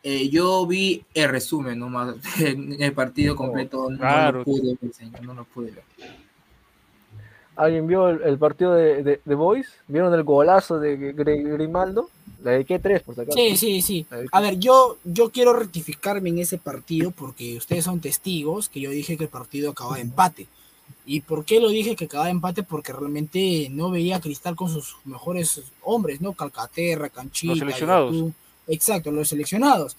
[0.09, 4.39] eh, yo vi el resumen nomás, en el partido completo, no claro.
[4.39, 5.85] lo pude ver, señor, no lo pude ver.
[7.57, 9.67] ¿Alguien vio el, el partido de, de, de Boys?
[9.89, 12.09] ¿Vieron el golazo de Gr- Grimaldo?
[12.45, 13.37] Le dediqué tres, por si acaso.
[13.37, 14.07] Sí, sí, sí.
[14.31, 18.91] A ver, yo, yo quiero rectificarme en ese partido porque ustedes son testigos que yo
[18.91, 20.47] dije que el partido acababa de empate.
[21.07, 22.63] ¿Y por qué lo dije que acababa de empate?
[22.63, 26.35] Porque realmente no veía a Cristal con sus mejores hombres, ¿no?
[26.35, 27.53] Calcaterra, Canchita.
[27.53, 28.15] Los seleccionados.
[28.69, 29.97] Exacto, los seleccionados.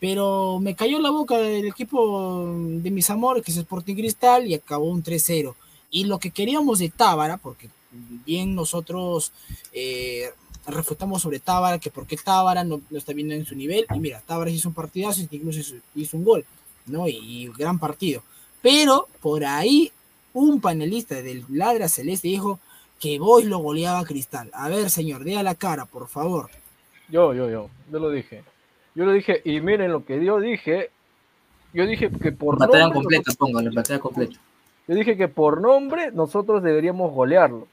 [0.00, 4.54] Pero me cayó la boca del equipo de mis amores, que es Sporting Cristal, y
[4.54, 5.54] acabó un 3-0.
[5.90, 7.70] Y lo que queríamos de Tábara, porque
[8.26, 9.32] bien nosotros
[9.72, 10.30] eh,
[10.66, 14.22] refutamos sobre Tábara, que por qué Tábara no, está viendo en su nivel, y mira,
[14.26, 16.44] Tábara hizo un partidazo, incluso hizo, un gol,
[16.86, 17.08] ¿no?
[17.08, 18.22] Y, gran partido.
[18.60, 19.92] Pero por ahí
[20.34, 22.58] un panelista del Ladra Celeste dijo
[23.00, 24.50] que Boys lo goleaba Cristal.
[24.52, 26.50] A ver, señor, dé a la cara, por favor.
[27.08, 28.42] Yo, yo, yo, yo lo dije.
[28.94, 30.90] Yo lo dije, y miren lo que yo dije.
[31.72, 34.38] Yo dije que por Batalla nombre, completa, póngale, batalla completa.
[34.88, 37.68] yo dije que por nombre nosotros deberíamos golearlo.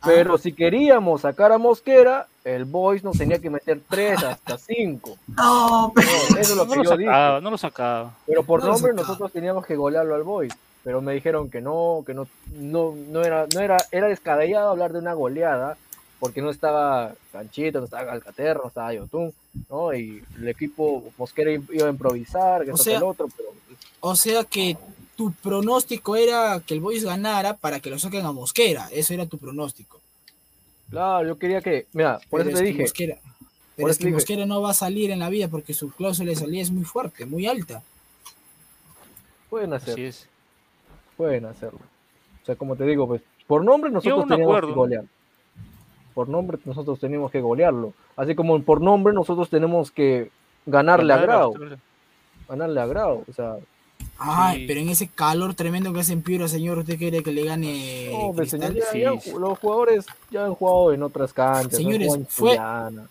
[0.00, 0.06] Ah.
[0.06, 5.16] Pero si queríamos sacar a Mosquera, el Boys nos tenía que meter 3 hasta 5.
[5.36, 7.10] No, eso es lo No que lo yo dije.
[7.10, 8.14] sacaba, no lo sacaba.
[8.26, 10.52] Pero por No nombre nosotros teníamos que golearlo al Boys.
[10.82, 14.92] Pero me dijeron que no, que no, no, no era, no era, era descabellado hablar
[14.94, 15.76] de una goleada,
[16.20, 19.32] porque no estaba Canchito, no estaba Calcaterra, no estaba Yotun,
[19.68, 19.92] ¿no?
[19.94, 23.48] Y el equipo Mosquera iba a improvisar, que O sea- que el otro, pero
[24.00, 24.76] O sea que
[25.16, 28.88] tu pronóstico era que el Boys ganara para que lo saquen a Mosquera.
[28.92, 30.00] Eso era tu pronóstico.
[30.90, 33.98] claro, yo quería que, mira, por Pero eso te dije, Mosquera, pero Por es eso
[34.00, 34.14] que dije.
[34.16, 36.84] Mosquera no va a salir en la vida porque su cláusula de salida es muy
[36.84, 37.82] fuerte, muy alta.
[39.48, 40.26] pueden Así hacerlo, es.
[41.16, 41.80] pueden hacerlo.
[42.42, 45.04] O sea, como te digo, pues, por nombre nosotros un teníamos acuerdo, que golear.
[46.20, 47.94] Por nombre nosotros teníamos que golearlo.
[48.14, 50.30] Así como por nombre nosotros tenemos que
[50.66, 51.54] ganarle a Grau.
[52.46, 52.78] ganarle.
[52.78, 53.24] a Grau.
[53.26, 53.56] O sea,
[54.18, 54.64] Ay, Sí.
[54.66, 58.10] pero en ese calor tremendo que hace en Piura, señor, ¿usted quiere que le gane
[58.12, 61.74] No, pues, señor, ya- Sí, ya los jugadores ya han jugado en otras canchas.
[61.76, 62.58] Señores, en fue-.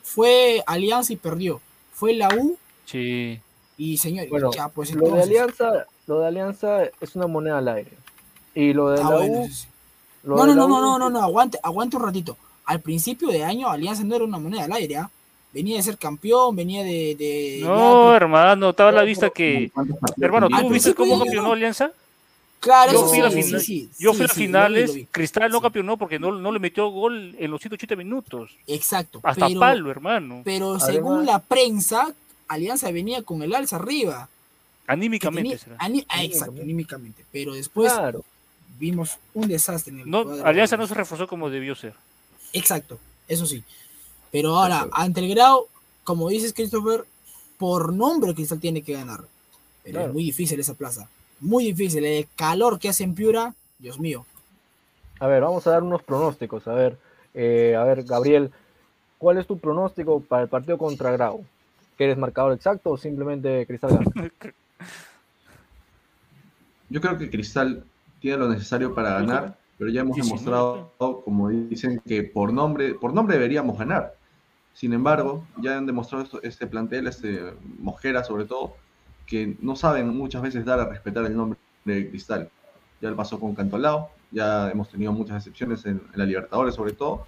[0.03, 1.61] Fue Alianza y perdió.
[1.91, 3.39] Fue la U Sí.
[3.75, 5.29] y señor, Bueno, ya pues Lo de entonces.
[5.29, 7.93] Alianza, lo de Alianza es una moneda al aire.
[8.53, 9.67] Y lo de Ah, la bueno, U, sí,
[10.21, 12.37] No, no, la no, no, no, no, no, aguante, aguante un ratito.
[12.69, 15.09] Al principio de año, Alianza no era una moneda al aire, ¿ah?
[15.51, 17.15] Venía de ser campeón, venía de.
[17.15, 19.71] de No, ya- hermano, estaba a la vista que.
[19.73, 20.61] ¿Cuántos partidos Hermano, tenía?
[20.63, 21.91] ¿tú viste cómo campeonó Alianza?
[22.59, 24.87] claro, yo fui sí, a la sí, final- sí, Yo sí, fui a sí, finales,
[24.89, 25.07] lo vi, lo vi.
[25.11, 25.61] Cristal no Sí.
[25.63, 28.51] campeonó porque no, no le metió gol en los 180 minutos.
[28.67, 29.19] Exacto.
[29.23, 30.41] Hasta pero, palo, hermano.
[30.45, 32.13] pero Además- según la prensa,
[32.47, 34.29] Alianza venía con el alza arriba.
[34.85, 35.75] que Anímicamente tenía- será.
[35.79, 37.23] ani- ah, exacto, anímicamente.
[37.31, 38.23] Pero después Claro.
[38.77, 40.19] vimos un desastre en el No.
[40.43, 41.93] Alianza no se reforzó como debió ser.
[42.53, 43.63] Exacto, eso sí.
[44.31, 45.67] Pero ahora, ante el grado,
[46.03, 47.05] como dices, Christopher,
[47.57, 49.21] por nombre Cristal tiene que ganar.
[49.83, 50.07] Pero Claro.
[50.09, 51.09] es muy difícil esa plaza.
[51.39, 52.05] Muy difícil.
[52.05, 54.25] El calor que hace en Piura, Dios mío.
[55.19, 56.67] A ver, vamos a dar unos pronósticos.
[56.67, 56.97] A ver,
[57.33, 58.51] eh, a ver, Gabriel,
[59.17, 61.43] ¿cuál es tu pronóstico para el partido contra Grau?
[61.97, 64.31] ¿Quieres marcador exacto o simplemente Cristal gana?
[66.89, 67.83] Yo creo que Cristal
[68.19, 70.27] tiene lo necesario para ganar, pero ya hemos 19.
[70.45, 74.13] demostrado, como dicen, que por nombre, por nombre deberíamos ganar.
[74.73, 78.75] Sin embargo, ya han demostrado esto- este plantel, este Mosquera sobre todo,
[79.25, 82.49] que no saben muchas veces dar a respetar el nombre de Cristal.
[83.01, 86.91] Ya le pasó con Cantolao, ya hemos tenido muchas excepciones en, en la Libertadores sobre
[86.93, 87.25] todo,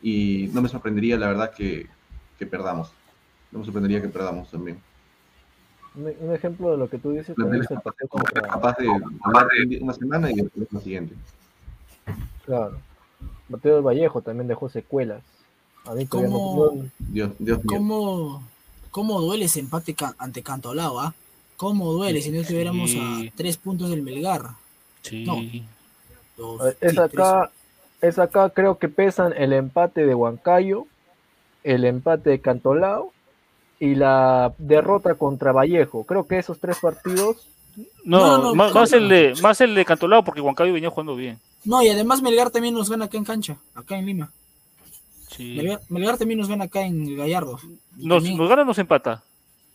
[0.00, 1.88] y no me sorprendería la verdad que,
[2.38, 2.92] que perdamos.
[3.50, 4.78] No me sorprendería que perdamos también.
[5.94, 8.88] Un, un ejemplo de lo que tú dices es el partido contra capaz de
[9.22, 9.48] hablar
[9.80, 10.36] una semana y
[10.70, 11.14] la siguiente.
[12.44, 12.78] Claro.
[13.48, 15.22] Del Vallejo también dejó secuelas.
[15.84, 17.60] A mí todavía no- ¿Cómo- no- Dios, Dios.
[17.66, 18.42] ¿Cómo,
[18.90, 21.14] cómo duele ese empate ca- ante Cantolao, ah?
[21.56, 23.00] ¿Cómo duele si no estuviéramos Sí.
[23.30, 24.50] a tres puntos del Melgar?
[25.02, 25.24] Sí.
[25.24, 25.36] No.
[26.36, 26.98] Dos, sí, Es tres.
[26.98, 27.50] acá,
[28.00, 30.86] es acá creo que pesan el empate de Huancayo,
[31.62, 33.12] el empate de Cantolao
[33.78, 36.04] y la derrota contra Vallejo.
[36.04, 37.36] Creo que esos tres partidos,
[38.04, 41.38] No, No, no, más, el de, más el de Cantolao porque Huancayo venía jugando bien.
[41.64, 44.32] No, y además Melgar también nos gana acá en cancha, acá en Lima.
[45.28, 45.54] Sí.
[45.56, 47.58] Melgar, Melgar también nos gana acá en Gallardo.
[47.96, 49.22] Nos, nos gana o nos empata.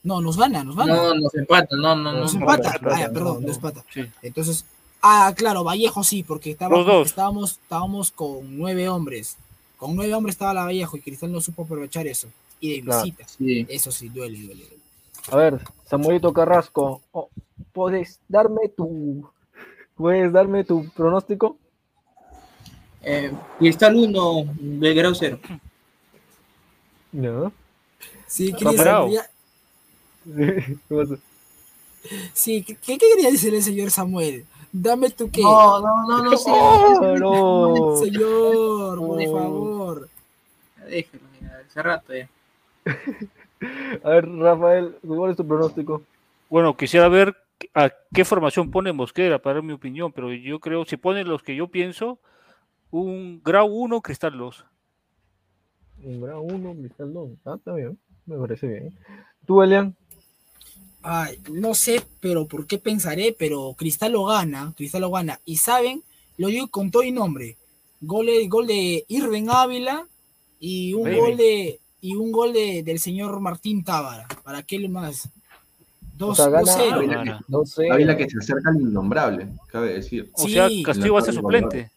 [0.03, 0.95] No, nos gana, nos gana.
[0.95, 2.19] No, nos empata, no, no, no.
[2.19, 2.77] nos no, empata.
[2.81, 3.47] no, no, Ah, ya, no, perdón, no.
[3.47, 3.83] nos empata.
[3.93, 4.01] Sí.
[4.21, 4.65] Entonces,
[5.01, 7.07] ah, claro, Vallejo sí, porque dos.
[7.07, 9.37] estábamos, estábamos con nueve hombres.
[9.77, 12.27] Con nueve hombres estaba la Vallejo y Cristal no supo aprovechar eso.
[12.59, 13.03] Y de Claro.
[13.03, 13.27] visita.
[13.27, 13.65] Sí.
[13.69, 14.63] Eso sí, duele, duele.
[14.65, 14.77] duele.
[15.31, 17.29] a ver, Samuelito Carrasco, oh,
[17.73, 19.29] ¿puedes darme tu,
[19.95, 21.57] puedes darme tu pronóstico?
[23.09, 25.39] Eh, Cristal 1, Belgrado 0.
[27.13, 27.53] No.
[28.27, 29.29] Sí, Está quería
[30.25, 31.15] ¿Qué pasa?
[32.33, 34.45] sí, ¿qué, qué quería decirle, señor Samuel?
[34.73, 35.41] Dame tu qué.
[35.41, 36.31] No, no, no, no.
[36.47, 37.17] Oh,
[37.95, 37.97] no.
[37.97, 39.31] Señor, por Oh.
[39.31, 40.09] favor.
[40.89, 42.29] Déjalo, ya, hace rato ya.
[44.03, 46.01] A ver, Rafael, ¿cuál es tu pronóstico?
[46.49, 47.35] Bueno, quisiera ver
[47.73, 51.41] a qué formación pone Mosquera para dar mi opinión, pero yo creo, si pone los
[51.41, 52.19] que yo pienso,
[52.91, 54.65] un Grau 1, Cristal 2.
[56.03, 57.29] Un grado 1, Cristal 2.
[57.45, 58.97] Ah, está bien, me parece bien.
[59.45, 59.95] ¿Tú, Elian?
[61.01, 65.39] Ay, no sé, pero por qué pensaré, pero Cristal lo gana, Cristal lo gana.
[65.45, 66.03] Y saben,
[66.37, 67.55] lo digo con todo y nombre.
[68.01, 70.05] Gol, de- gol de Irving Ávila
[70.59, 71.17] y un Baby.
[71.19, 74.27] gol de y un gol de, del señor Martín Tábara.
[74.43, 75.25] ¿Para qué lo más?
[75.25, 75.29] O
[76.17, 76.95] 2 sea, gana 0
[77.91, 78.17] Ávila.
[78.17, 80.29] Que se acerca al innombrable, cabe decir.
[80.33, 80.53] O Sí.
[80.53, 81.89] sea, Castillo va a ser suplente.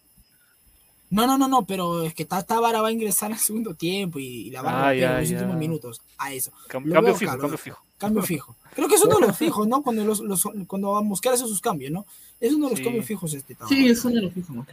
[1.10, 4.18] No, no, no, no, pero es que Tá- Tábara va a ingresar al segundo tiempo
[4.20, 5.36] y, y la va a Ah, romper en los ya.
[5.36, 6.00] últimos minutos.
[6.18, 6.52] A eso.
[6.68, 7.58] Cam- Lo cambio veo fijo, cambio ¿no?
[7.58, 7.78] fijo.
[7.98, 8.56] Cambio fijo.
[8.74, 9.82] Creo que es uno de los fijos, ¿no?
[9.82, 12.06] Cuando los, los- cuando a Mosquera hace sus cambios, ¿no?
[12.40, 12.84] Es uno de los Sí.
[12.84, 13.68] cambios fijos este Tábara.
[13.76, 14.50] Sí, es uno de los fijos.
[14.56, 14.66] ¿no?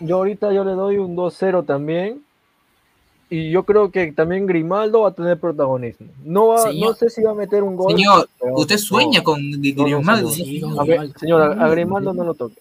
[0.00, 2.22] Yo ahorita yo le doy un 2-0 también.
[3.32, 6.08] Y yo creo que también Grimaldo va a tener protagonismo.
[6.24, 7.92] No, va, Señor- no sé si va a meter un gol.
[7.94, 10.30] Señor, pero- usted sueña no, con Grimaldo.
[10.30, 10.46] señor.
[10.48, 11.18] Sí, con A ver, Grimaldo.
[11.20, 12.56] señor, a, a Grimaldo no lo toque.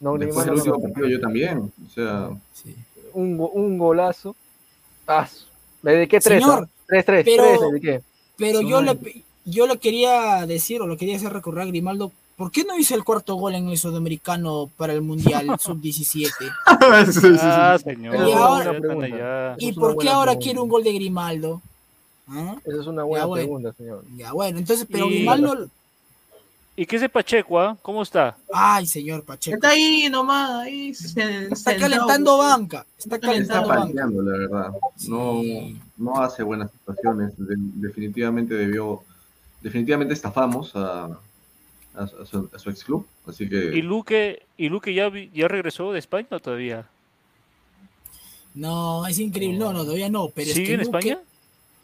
[0.00, 1.58] No, Después no último lo partido yo también.
[1.58, 2.74] O sea, Sí.
[3.12, 4.34] Un, un golazo.
[5.06, 5.28] Ah,
[5.82, 6.42] ¿Le dediqué tres?
[6.42, 7.24] Señor, 3-3.
[7.24, 8.00] pero- 3 le dediqué.
[8.36, 8.98] Pero yo le,
[9.44, 12.94] yo le quería decir o le quería hacer recordar a Grimaldo, ¿por qué no hizo
[12.94, 16.30] el cuarto gol en el sudamericano para el Mundial Sub-17?
[16.66, 18.14] Ah, señor.
[18.14, 19.06] Y ahora- ya están pregunta.
[19.06, 19.56] allá.
[19.58, 20.44] ¿Y es una por qué ahora pregunta.
[20.44, 21.62] quiere un gol de Grimaldo?
[22.28, 22.56] ¿Ah?
[22.64, 23.44] Esa es una buena bueno.
[23.44, 24.04] pregunta, señor.
[24.16, 25.68] Ya, bueno, entonces, pero Y- Grimaldo...
[26.80, 27.76] ¿Y qué es de Pacheco, ah?
[27.82, 28.38] ¿Cómo está?
[28.50, 29.56] Ay, señor Pacheco.
[29.56, 30.94] Está ahí nomás, ahí.
[30.94, 31.78] se- Está sentado.
[31.80, 32.86] calentando banca.
[32.96, 34.06] Está Está está calentando banca.
[34.30, 34.72] la verdad.
[35.06, 35.42] No,
[35.98, 37.32] no hace buenas situaciones.
[37.36, 39.02] De- definitivamente debió.
[39.60, 41.18] Definitivamente estafamos a,
[41.96, 43.06] a, su- a su, a su ex club.
[43.26, 45.10] Así que ¿Y Luque, y Luque ya,
[45.48, 46.86] regresó de España o todavía?
[48.54, 49.58] No, es increíble.
[49.58, 50.28] No, no, todavía no.
[50.34, 51.18] Pero es ¿Sigue que en Luque- España?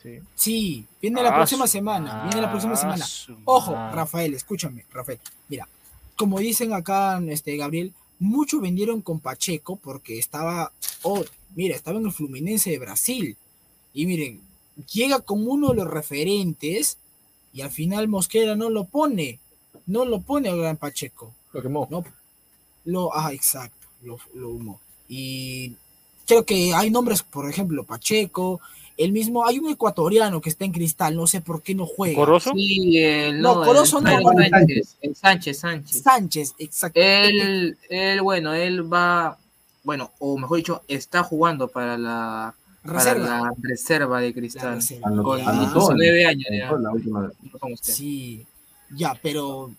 [0.07, 0.21] Sí.
[0.37, 2.23] Sí, viene la Ah, próxima semana.
[2.25, 3.07] Viene la próxima ma- semana.
[3.45, 5.19] Ojo, Rafael, escúchame, Rafael.
[5.49, 5.69] Mira,
[6.17, 10.71] como dicen acá, este Gabriel, muchos vendieron con Pacheco porque estaba,
[11.03, 11.25] oh,
[11.57, 13.37] mira, estaba en el Fluminense de Brasil.
[13.93, 14.41] Y miren,
[14.93, 16.99] llega como uno de los referentes
[17.53, 19.41] y al final Mosquera no lo pone.
[19.87, 21.35] No lo pone al gran Pacheco.
[21.53, 21.89] Lo quemó.
[21.91, 22.05] No,
[22.85, 24.81] lo, ah, exacto, lo, lo humó.
[25.09, 25.75] Y
[26.27, 28.61] creo que hay nombres, por ejemplo, Pacheco,
[28.97, 32.15] el mismo, hay un ecuatoriano que está en cristal, no sé por qué no juega.
[32.17, 32.53] ¿Corozo?
[32.55, 34.49] Sí, el, No, no, el Corozo no, Jairo Sánchez.
[34.51, 36.03] Sánchez, el Sánchez, Sánchez.
[36.03, 37.01] Sánchez, exacto.
[37.03, 39.37] Él, él, bueno, él va,
[39.85, 43.27] bueno, o mejor dicho, está jugando para la para Reserva.
[43.27, 44.75] la reserva de La Cristal.
[44.77, 45.23] reserva.
[45.23, 46.73] Con en- 19 años ya.
[46.73, 47.33] la última.
[47.83, 48.47] Sí,
[48.95, 49.73] ya, pero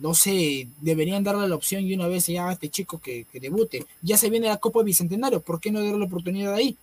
[0.00, 3.40] no sé, deberían darle la opción y una vez ya a este chico que, que
[3.40, 3.84] debute.
[4.02, 6.76] Ya se viene la Copa Bicentenario, ¿por qué no darle la oportunidad ahí?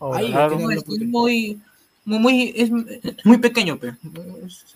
[0.00, 0.58] Ahora, Ahí, claro.
[0.58, 1.60] No, es muy,
[2.04, 2.70] muy, muy, es
[3.24, 3.96] muy pequeño, pero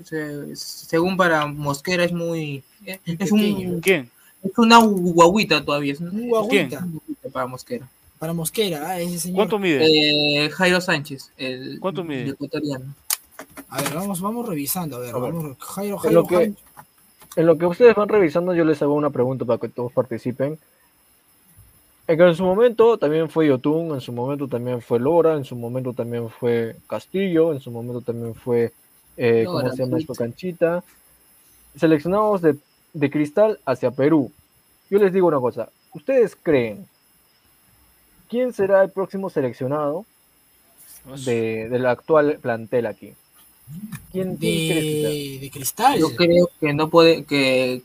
[0.05, 4.11] se- según para Mosquera es muy, es, un, ¿Quién?
[4.43, 6.87] es una guaguita todavía, es una guaguita
[7.33, 7.89] para Mosquera.
[8.19, 9.37] para Mosquera, ah, ese señor.
[9.37, 10.45] ¿Cuánto mide?
[10.45, 12.23] Eh, Jairo Sánchez, el, ¿Cuánto mide?
[12.23, 12.95] el ecuatoriano.
[13.69, 15.33] A ver, vamos, vamos revisando, a ver, A ver.
[15.33, 16.55] vamos, Jairo, En Jairo, lo que- Jairo.
[17.35, 20.59] En lo que ustedes van revisando, yo les hago una pregunta para que todos participen.
[22.13, 25.47] En que en su momento también fue Yotun, en su momento también fue Lora, en
[25.47, 28.71] su momento también fue Castillo, en su momento también fue,
[29.17, 30.15] eh, ¿cómo se llama esto?
[30.15, 30.85] Canchita.
[31.75, 32.59] Seleccionados de,
[32.93, 34.31] de cristal hacia Perú.
[34.91, 36.87] Yo les digo una cosa, ¿ustedes creen
[38.29, 40.05] quién será el próximo seleccionado
[41.25, 43.15] de, del actual plantel aquí?
[44.13, 45.99] ¿Quién, de, de cristal.
[45.99, 47.81] Yo creo que no puede, que,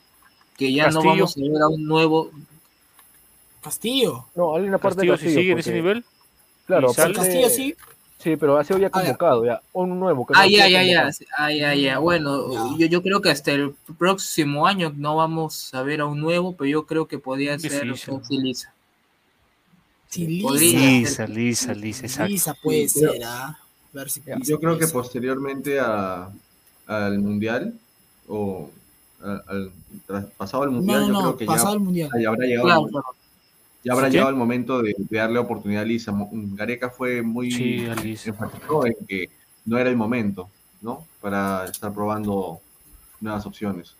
[0.57, 1.03] que ya Castillo.
[1.05, 2.29] no vamos a ver a un nuevo.
[3.67, 4.25] Castillo.
[4.35, 5.39] No, alguien aparte de Castillo, si Castillo.
[5.41, 6.05] sigue en ese porque- nivel.
[6.65, 7.75] Claro, aparte- Castillo sí.
[8.19, 9.01] Sí, pero ha sido ya Ah, ya.
[9.09, 9.61] convocado, ya.
[9.73, 10.25] Un nuevo.
[10.25, 11.09] que no Ah, ha ya, ya, ya.
[11.37, 11.99] Ah, ya, ya.
[11.99, 12.77] Bueno, Ya.
[12.79, 16.53] yo, yo creo que hasta el próximo año no vamos a ver a un nuevo,
[16.55, 17.85] pero yo creo que podría ser.
[17.85, 18.73] Lisa.
[20.15, 22.29] Lisa, Lisa, Lisa, exacto.
[22.31, 23.57] Lisa puede Sí, ser, ¿ah?
[23.93, 24.93] Ver si Yo creo que ser.
[24.93, 26.29] posteriormente a,
[26.87, 27.73] al Mundial,
[28.27, 28.69] o
[29.21, 29.71] al,
[30.07, 32.09] tras- pasado el Mundial, No, yo no, creo que pasado ya, el mundial.
[32.27, 33.05] habrá llegado, Claro, claro.
[33.83, 34.13] Ya habrá ¿Sí?
[34.13, 36.11] llegado el momento de, de darle oportunidad a Lisa.
[36.11, 37.85] Mo- Gareca fue muy Sí,
[38.25, 39.29] enfatizó en que
[39.65, 40.49] no era el momento,
[40.81, 41.05] ¿no?
[41.21, 42.59] Para estar probando
[43.21, 43.93] nuevas opciones.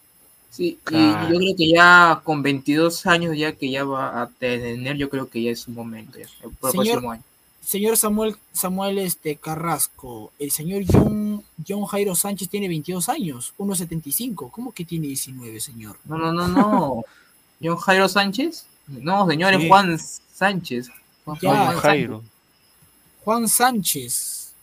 [0.50, 0.96] Sí, y
[1.30, 5.30] yo creo que ya con 22 años, ya que ya va a tener, yo creo
[5.30, 7.24] que ya es un momento, ya, el próximo Señor- año.
[7.64, 14.50] Señor Samuel, Samuel este, Carrasco, el señor John, John Jairo Sánchez tiene 22 años, 1.75.
[14.52, 15.98] ¿Cómo que tiene 19, señor?
[16.06, 17.04] No, no, no, no.
[17.62, 18.66] ¿John Jairo Sánchez?
[18.88, 19.68] No, señor, es Sí.
[19.68, 20.00] Juan
[20.34, 20.90] Sánchez.
[21.26, 22.24] Juan Ya, Juan Jairo.
[23.24, 24.54] Juan Sánchez.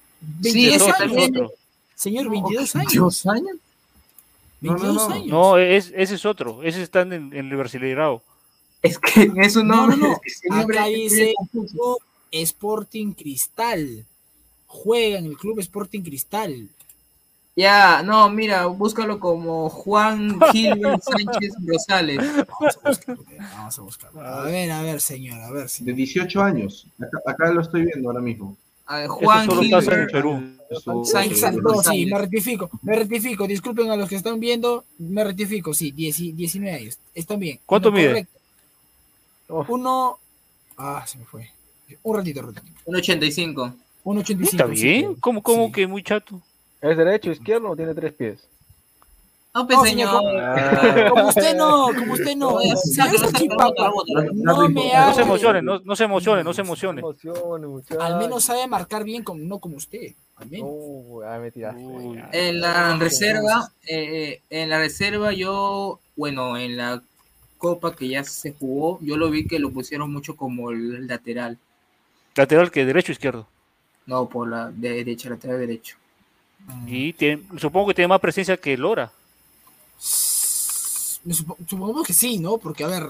[0.43, 0.99] Sí, 22 ese Otro, años.
[1.14, 1.37] también.
[1.45, 1.53] otro.
[1.95, 2.87] Señor, No, 22 años.
[2.93, 3.57] 22 años.
[4.61, 5.14] No, no, 22 no.
[5.14, 5.27] años.
[5.29, 6.62] No, es, ese es otro.
[6.62, 8.22] Ese está en, en el Brasileirao.
[8.83, 9.97] Es que es un No, nombre.
[9.99, 10.20] no, no.
[10.25, 11.35] es que Acá dice
[12.31, 14.05] Sporting Cristal.
[14.66, 16.68] Juega en el Club Sporting Cristal.
[17.57, 22.18] Ya, no, mira, búscalo como Juan Gilbert Sánchez Rosales.
[22.48, 23.24] Vamos a buscarlo.
[23.38, 24.20] Vamos a buscarlo.
[24.22, 25.94] A ver, a ver, señor, a ver, De señor.
[25.94, 26.86] 18 años.
[26.98, 28.57] Acá, acá lo estoy viendo ahora mismo.
[28.86, 30.12] Ah, Eso Juan solo pasa en Gilbert.
[30.12, 30.50] Perú.
[31.05, 31.32] Sánchez.
[31.38, 32.00] Exacto, González.
[32.00, 33.46] sí, me rectifico, me rectifico.
[33.46, 36.98] Disculpen a los que están viendo, me rectifico, sí, 10 19 años.
[37.14, 37.61] Están bien.
[37.64, 38.09] ¿Cuánto No, mide?
[38.09, 38.38] correcto.
[39.48, 40.18] Oh, Uno.
[40.76, 41.48] Ah, se me fue.
[42.02, 42.66] Un ratito, un ratito.
[42.86, 43.74] Un 85.
[44.02, 44.50] Un 85.
[44.50, 45.14] Está bien.
[45.20, 45.72] ¿Cómo, cómo Sí.
[45.72, 46.42] que muy chato?
[46.91, 48.47] ¿Es derecho, izquierdo o tiene tres pies?
[49.55, 50.22] No, pues No, señor, señor.
[50.22, 52.59] como- Ah, Como usted no, como usted no.
[52.95, 53.28] Sáquelo,
[54.35, 57.01] no me No se emocione, no, no se emocione, no se no emocione.
[57.01, 58.03] emocione.
[58.05, 60.12] Al menos sabe marcar bien, como, no como usted.
[60.37, 60.68] Al menos.
[60.68, 61.72] Uh, me.
[62.32, 67.01] En la reserva, eh, en la reserva yo, bueno, en la
[67.57, 71.57] copa que ya se jugó, yo lo vi que lo pusieron mucho como el lateral.
[72.35, 73.47] Lateral que derecho o izquierdo.
[74.07, 75.97] No, por la de derecha, lateral derecho.
[76.86, 79.10] Y tiene- supongo que tiene más presencia que Lora.
[81.24, 82.58] Me supo- Supongamos que sí, ¿no?
[82.58, 83.06] Porque, a ver,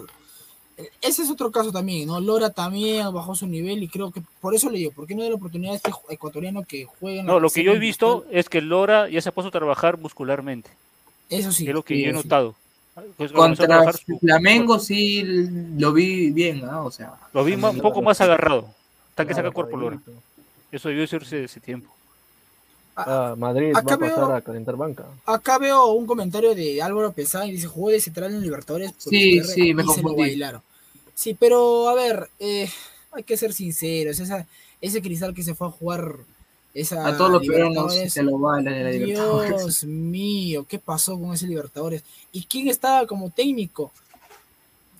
[1.02, 2.20] ese es otro caso también, ¿no?
[2.20, 5.22] Lora también bajó su nivel y creo que por eso le digo, ¿por qué no
[5.22, 7.78] da la oportunidad a este ecuatoriano que juega en la No, lo que yo he
[7.78, 10.70] visto es que Lora ya se ha puesto a trabajar muscularmente.
[11.28, 11.66] Eso sí.
[11.66, 12.16] es lo que sí, yo he sí.
[12.16, 12.54] notado.
[13.16, 15.24] Pues, Contra su- Flamengo sí
[15.76, 16.82] lo vi bien, ¿ah?
[16.82, 18.68] O sea, Lo vi un poco más agarrado.
[19.10, 19.98] Hasta que saca cuerpo Lora.
[20.70, 21.93] Eso debió hacerse ese tiempo.
[22.96, 25.04] Ah, Madrid va acá a pasar veo- a calentar banca.
[25.26, 28.92] Acá veo un comentario de Álvaro Pesán y dice, jugó de central en Libertadores.
[28.98, 30.20] Sí, sí, me se lo confundí.
[30.22, 30.62] bailaron.
[31.14, 32.70] Sí, pero a ver, eh,
[33.12, 34.18] hay que ser sinceros.
[34.20, 34.46] Esa,
[34.80, 36.16] ese cristal que se fue a jugar
[36.72, 39.50] esa A todos los peruanos se lo bailan en la Libertadores.
[39.50, 42.02] Dios mío, ¿qué pasó con ese Libertadores?
[42.32, 43.92] ¿Y quién estaba como técnico?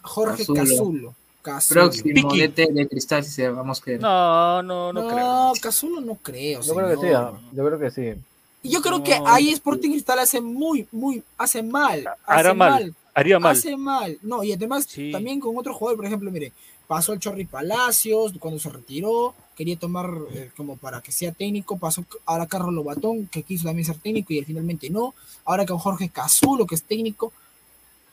[0.02, 0.60] Jorge Cazulo.
[0.64, 1.14] Cazulo.
[1.44, 1.82] Cazulo.
[1.82, 4.00] Próximo DT de Cristal, si se vamos a creer.
[4.00, 5.18] No, no, no, creo.
[5.26, 6.62] No, Cazulo no creo.
[6.62, 7.34] Yo creo que sí, señor.
[7.36, 8.14] ah, yo creo que sí.
[8.62, 9.28] Y Yo creo que No.
[9.28, 12.02] ahí Sporting Cristal hace muy, muy, hace mal.
[12.24, 13.52] Hará hace mal, haría mal.
[13.56, 14.18] Hace mal.
[14.22, 15.12] No, y además Sí.
[15.12, 16.50] también con otro jugador, por ejemplo, mire,
[16.88, 21.76] pasó el Chorri Palacios cuando se retiró, quería tomar eh, como para que sea técnico,
[21.76, 25.14] pasó ahora Carlos Lobatón, que quiso también ser técnico y él finalmente no.
[25.44, 27.32] Ahora con Jorge Cazulo, que es técnico.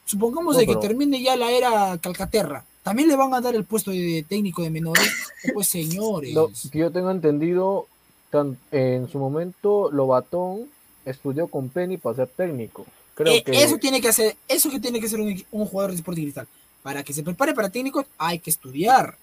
[0.06, 2.66] Supongamos No, de que termine ya la era Calcaterra.
[2.84, 5.10] También le van a dar el puesto de técnico de menores.
[5.54, 6.34] Pues señores.
[6.34, 7.88] Lo que yo tengo entendido,
[8.30, 10.68] tan- en su momento, Lobatón
[11.06, 12.86] estudió con Penny para ser técnico.
[13.16, 15.92] Creo Eh, que Eso tiene que hacer, eso que tiene que ser un, un jugador
[15.92, 16.48] de Sporting Cristal.
[16.82, 19.16] Para que se prepare para técnico, hay que estudiar,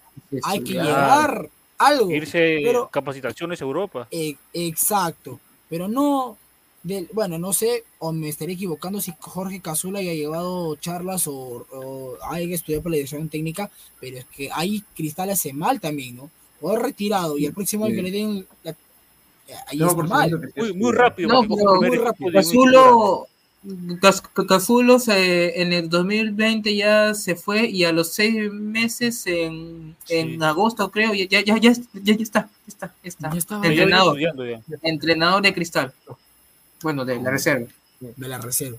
[0.44, 1.48] hay que llevar
[1.78, 2.11] algo.
[2.11, 4.06] Irse pero- capacitaciones a Europa.
[4.11, 6.36] Eh, exacto, pero no
[6.83, 11.66] del, bueno, no sé, o me estaré equivocando si Jorge Cazula haya llevado charlas o,
[11.72, 13.70] o haya estudiado para la dirección técnica,
[14.01, 16.31] pero es que ahí Cristal hace mal también, ¿no?
[16.61, 17.97] Jugador retirado y el próximo año Sí.
[17.97, 20.51] que le den la- eh, ahí Tengo está mal.
[20.57, 21.29] Muy, muy rápido.
[21.29, 22.33] No, pero muy rápido.
[22.33, 23.26] Cazulo,
[24.47, 30.39] Cazulo se- en el 2020 ya se fue y a los seis meses en, en
[30.39, 30.45] Sí.
[30.45, 33.09] agosto creo ya ya ya ya, ya, ya está, ya está, ya
[33.39, 33.61] está.
[33.62, 34.18] Ya entrenador,
[34.83, 35.93] entrenador de Cristal.
[36.83, 37.66] Bueno, de la reserva.
[38.01, 38.79] de la reserva.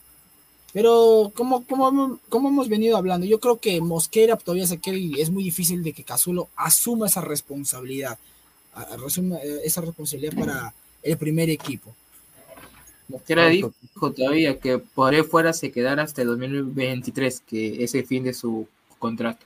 [0.71, 5.19] Pero como, como, como hemos venido hablando, yo creo que Mosquera todavía se queda y
[5.19, 8.19] es muy difícil de que Cazulo asuma esa responsabilidad,
[8.73, 11.95] asuma, eh, esa responsabilidad para el primer equipo.
[13.07, 13.73] Mosquera dijo
[14.15, 18.35] todavía que por ahí fuera se quedara hasta el 2023, que es el fin de
[18.35, 18.67] su
[18.99, 19.43] contrato.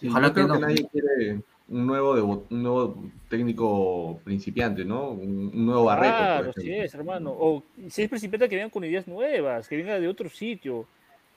[0.00, 0.66] Sí, Ojalá yo creo que que, no.
[0.66, 5.10] nadie quiere un nuevo, un nuevo técnico principiante, ¿no?
[5.10, 6.84] Un, un nuevo Barreto, Claro, por sí ejemplo.
[6.84, 7.30] es, hermano.
[7.38, 10.86] O si es principiante que vengan con ideas nuevas, que venga de otro sitio.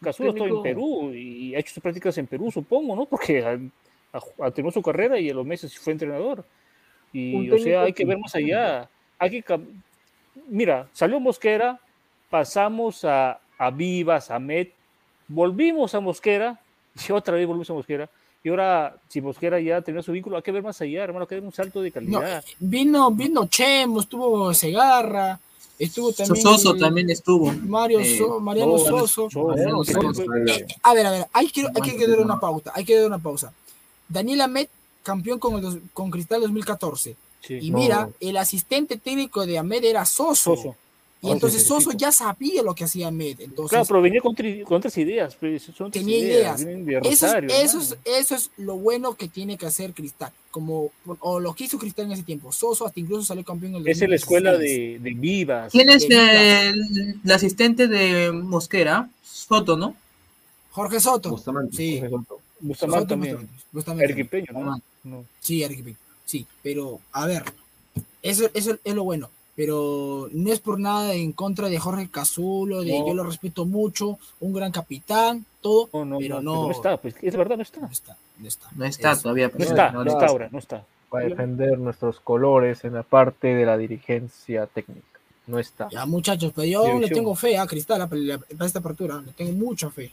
[0.01, 3.05] Cazulo está en Perú y ha hecho sus prácticas en Perú, supongo, ¿no?
[3.05, 3.51] Porque ha,
[4.17, 6.43] ha- ha terminado su carrera y a los meses fue entrenador.
[7.13, 8.89] Y, o sea, hay que ver más allá.
[9.19, 9.59] Hay que
[10.49, 11.79] Mira, salió Mosquera,
[12.29, 14.73] pasamos a, a Vivas, a Met,
[15.27, 16.59] volvimos a Mosquera,
[17.07, 18.09] y otra vez volvimos a Mosquera.
[18.43, 21.27] Y ahora, si Mosquera ya terminó su vínculo, hay que ver más allá, hermano, hay
[21.29, 22.43] que ver un salto de No, calidad.
[22.59, 25.39] vino, vino Chemo, estuvo Segarra,
[25.79, 27.51] estuvo también Soso el- también estuvo.
[27.53, 29.07] Mario eh, So- Mariano no, Soso.
[29.29, 30.23] Soso, Mariano Soso, Soso.
[30.83, 33.19] A ver, a ver, hay que, hay que dar una pausa, hay que dar una
[33.19, 33.53] pausa.
[34.09, 34.69] Daniel Amet,
[35.03, 37.15] campeón con, el dos- con Cristal 2014.
[37.41, 37.59] sí.
[37.61, 37.77] Y No.
[37.77, 40.55] mira, el asistente técnico de Ahmed era Soso.
[40.57, 40.75] Soso.
[41.23, 43.39] Y entonces sí, sí, Soso ya sabía lo que hacía Ahmed.
[43.39, 45.35] Entonces, Claro, pero venía con, tri- con otras ideas.
[45.39, 46.65] Pues, son otras Tenía ideas.
[46.65, 47.83] de eso, es, Rosario, eso, ¿no?
[47.83, 50.31] es, eso es lo bueno que tiene que hacer Cristal.
[50.51, 52.51] Como, o lo que hizo Cristal en ese tiempo.
[52.51, 55.03] Soso hasta incluso salió campeón en el es la escuela 2016.
[55.03, 55.71] de, de Vivas.
[55.71, 59.09] ¿Quién es de el, el asistente de Mosquera?
[59.23, 59.95] Soto, ¿no?
[60.71, 61.29] Jorge Soto.
[61.29, 61.77] Bustamante.
[61.77, 62.01] Sí.
[62.59, 63.49] Bustamante Soto, también.
[63.71, 64.81] Bustamante, ¿no?
[65.03, 65.25] No.
[65.39, 65.97] Sí, Pic.
[66.25, 67.43] Sí, pero a ver,
[68.21, 69.29] eso, eso es lo bueno.
[69.55, 73.07] Pero no es por nada en contra de Jorge Cazulo, de No.
[73.07, 77.15] yo lo respeto mucho, un gran capitán, todo, No, no, pero no, no, está, pues
[77.21, 77.79] es verdad, no está.
[77.81, 78.69] no está, no está.
[78.75, 79.51] No está Es- todavía.
[79.55, 80.25] No está, no no está.
[80.25, 80.83] ahora, no está.
[81.09, 85.05] para defender nuestros colores en la parte de la dirigencia técnica.
[85.45, 85.87] No está.
[85.91, 89.91] Ya muchachos, pero yo le tengo fe a Cristal para esta apertura, le tengo mucha
[89.91, 90.11] fe.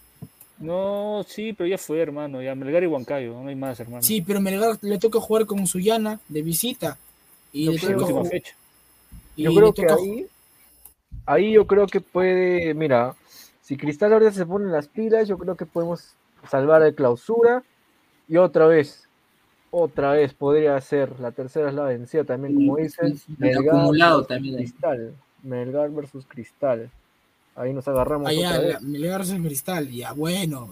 [0.58, 2.42] No, sí, pero ya fue, hermano.
[2.42, 4.02] Ya Melgar y Huancayo, no hay más, hermano.
[4.02, 6.98] Sí, pero Melgar le toca jugar con Suyana de visita.
[7.52, 8.54] Y le toca, fecha.
[9.42, 10.26] Yo creo que ahí,
[11.26, 13.14] ahí yo creo que puede, mira,
[13.62, 16.14] si Cristal ahora se pone las pilas, yo creo que podemos
[16.48, 17.62] salvar de clausura
[18.28, 19.08] y otra vez,
[19.70, 24.56] otra vez podría ser, la tercera es la vencida también, como dicen, y acumulado también.
[24.56, 26.90] Cristal, Melgar versus Cristal.
[27.56, 28.82] Ahí nos agarramos allá, otra vez.
[28.82, 30.70] Melgar versus Cristal, ya bueno.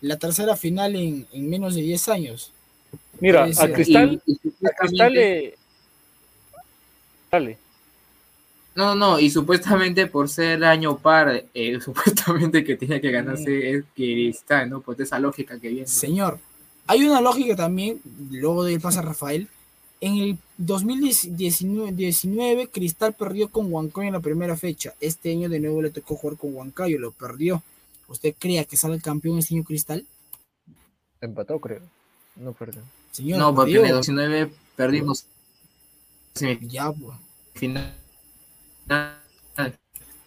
[0.00, 2.52] La tercera final en, en menos de 10 años.
[3.20, 3.72] Mira, Puede a ser.
[3.72, 5.54] Cristal, Y- y a supuestamente- Cristal le.
[7.30, 7.58] Dale.
[8.74, 13.84] No, no, y supuestamente por ser año par, eh, supuestamente que tenía que ganarse es
[13.94, 14.80] Cristal, ¿no?
[14.80, 15.86] Por esa lógica que viene.
[15.86, 16.38] Señor,
[16.86, 18.00] hay una lógica también,
[18.30, 19.48] luego del pase a Rafael.
[20.00, 24.92] En el 2019 19, Cristal perdió con Huancayo en la primera fecha.
[25.00, 27.62] Este año de nuevo le tocó jugar con Huancayo, lo perdió.
[28.08, 30.04] ¿Usted cree que sale campeón este año Cristal?
[31.20, 31.80] Empató, creo.
[32.36, 32.82] No perdió.
[33.12, 33.86] Señor, No, porque perdió.
[33.86, 35.26] en el 19 perdimos
[36.62, 37.16] Ya, pues.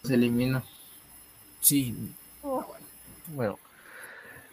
[0.04, 0.64] Se eliminó.
[1.62, 1.96] Sí.
[3.28, 3.60] Bueno,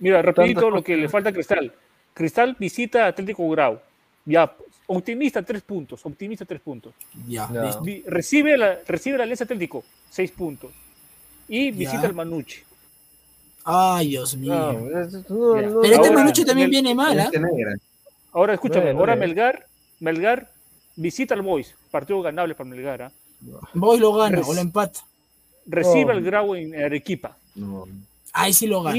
[0.00, 1.72] Mira, rapidito lo que le falta a Cristal.
[2.12, 3.80] Cristal visita a Atlético Grau.
[4.24, 4.52] Ya,
[4.86, 6.92] optimista tres puntos, optimista tres puntos.
[7.28, 7.48] Ya.
[8.06, 10.72] Recibe la, recibe la Alianza Atlético, seis puntos.
[11.48, 12.08] Y visita Ya.
[12.08, 12.62] al Manucci.
[13.64, 14.52] Ay, Dios mío.
[14.54, 17.74] no, no, no, Pero este ahora, Manucci también el- viene mal, negra.
[18.32, 19.20] Ahora escúchame, ahora bueno.
[19.20, 19.66] Melgar,
[20.00, 20.50] Melgar
[20.96, 23.02] visita al Boys, partido ganable para Melgar.
[23.02, 23.12] ¿ah?
[23.74, 25.00] Voy lo gana o lo empata.
[25.66, 26.16] Recibe Oh.
[26.16, 27.36] al Grau en Arequipa.
[27.54, 27.86] No,
[28.32, 28.96] Ahí sí lo gana.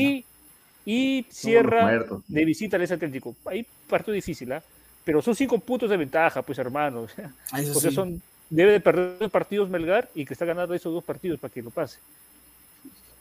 [0.88, 3.36] Y, cierra de visita al Alianza Atlético.
[3.46, 4.64] Ahí partido difícil, ¿ah?
[5.04, 7.12] Pero son cinco puntos de ventaja, pues hermanos.
[7.52, 7.96] Ah, eso O sea, sí.
[7.96, 11.54] son, debe de perder dos partidos Melgar y que está ganando esos dos partidos para
[11.54, 11.98] que lo pase.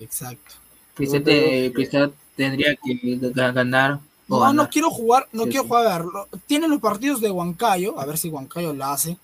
[0.01, 0.55] Exacto.
[0.95, 3.95] Cristal, te- Cristal tendría que ga- ganar.
[3.95, 4.55] o No, ganar.
[4.55, 5.69] no quiero jugar, no Sí, quiero sí.
[5.69, 6.05] jugar.
[6.47, 9.17] Tienen los partidos de Huancayo, a ver si Huancayo la hace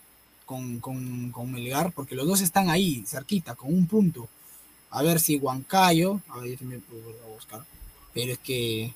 [0.51, 4.28] con, con, con Melgar, porque los dos están ahí, cerquita, con un punto.
[4.90, 7.61] A ver si Huancayo, a ver si me puedo volver a buscar,
[8.12, 8.92] pero es que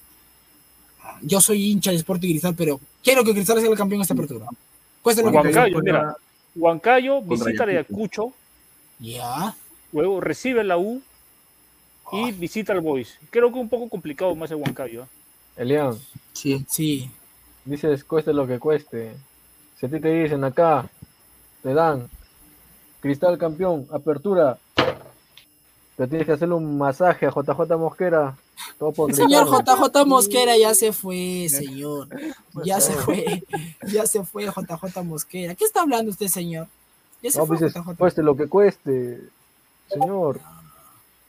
[1.23, 4.15] yo soy hincha de Sporting Cristal, pero quiero que Cristal sea el campeón de esta
[4.15, 4.47] apertura.
[5.01, 6.17] Cuesta lo que Huancayo juega mira,
[6.57, 8.33] Huancayo visita a Ayacucho.
[8.99, 9.55] Ya,
[9.93, 11.01] luego recibe la U
[12.11, 13.17] y visita al Boys.
[13.31, 15.05] Creo que un poco complicado más el Huancayo.
[15.05, 15.09] ¿ah?
[15.57, 15.97] Elian,
[16.33, 16.67] Sí.
[16.69, 17.09] sí.
[17.65, 19.13] dices cueste lo que cueste.
[19.79, 20.89] Si a ti te dicen acá,
[21.65, 22.09] te dan
[23.01, 24.59] Cristal campeón, apertura,
[25.97, 28.35] te tienes que hacerle un masaje a JJ Mosquera.
[28.79, 29.47] Todo por El señor.
[29.47, 32.09] JJ Mosquera ya se fue, señor.
[32.65, 33.43] Ya se fue.
[33.89, 35.55] Ya se fue JJ Mosquera.
[35.55, 36.67] ¿Qué está hablando usted, señor?
[37.23, 37.95] Ya se No, fue pues JJ.
[37.99, 39.21] cueste lo que cueste.
[39.89, 40.41] Señor,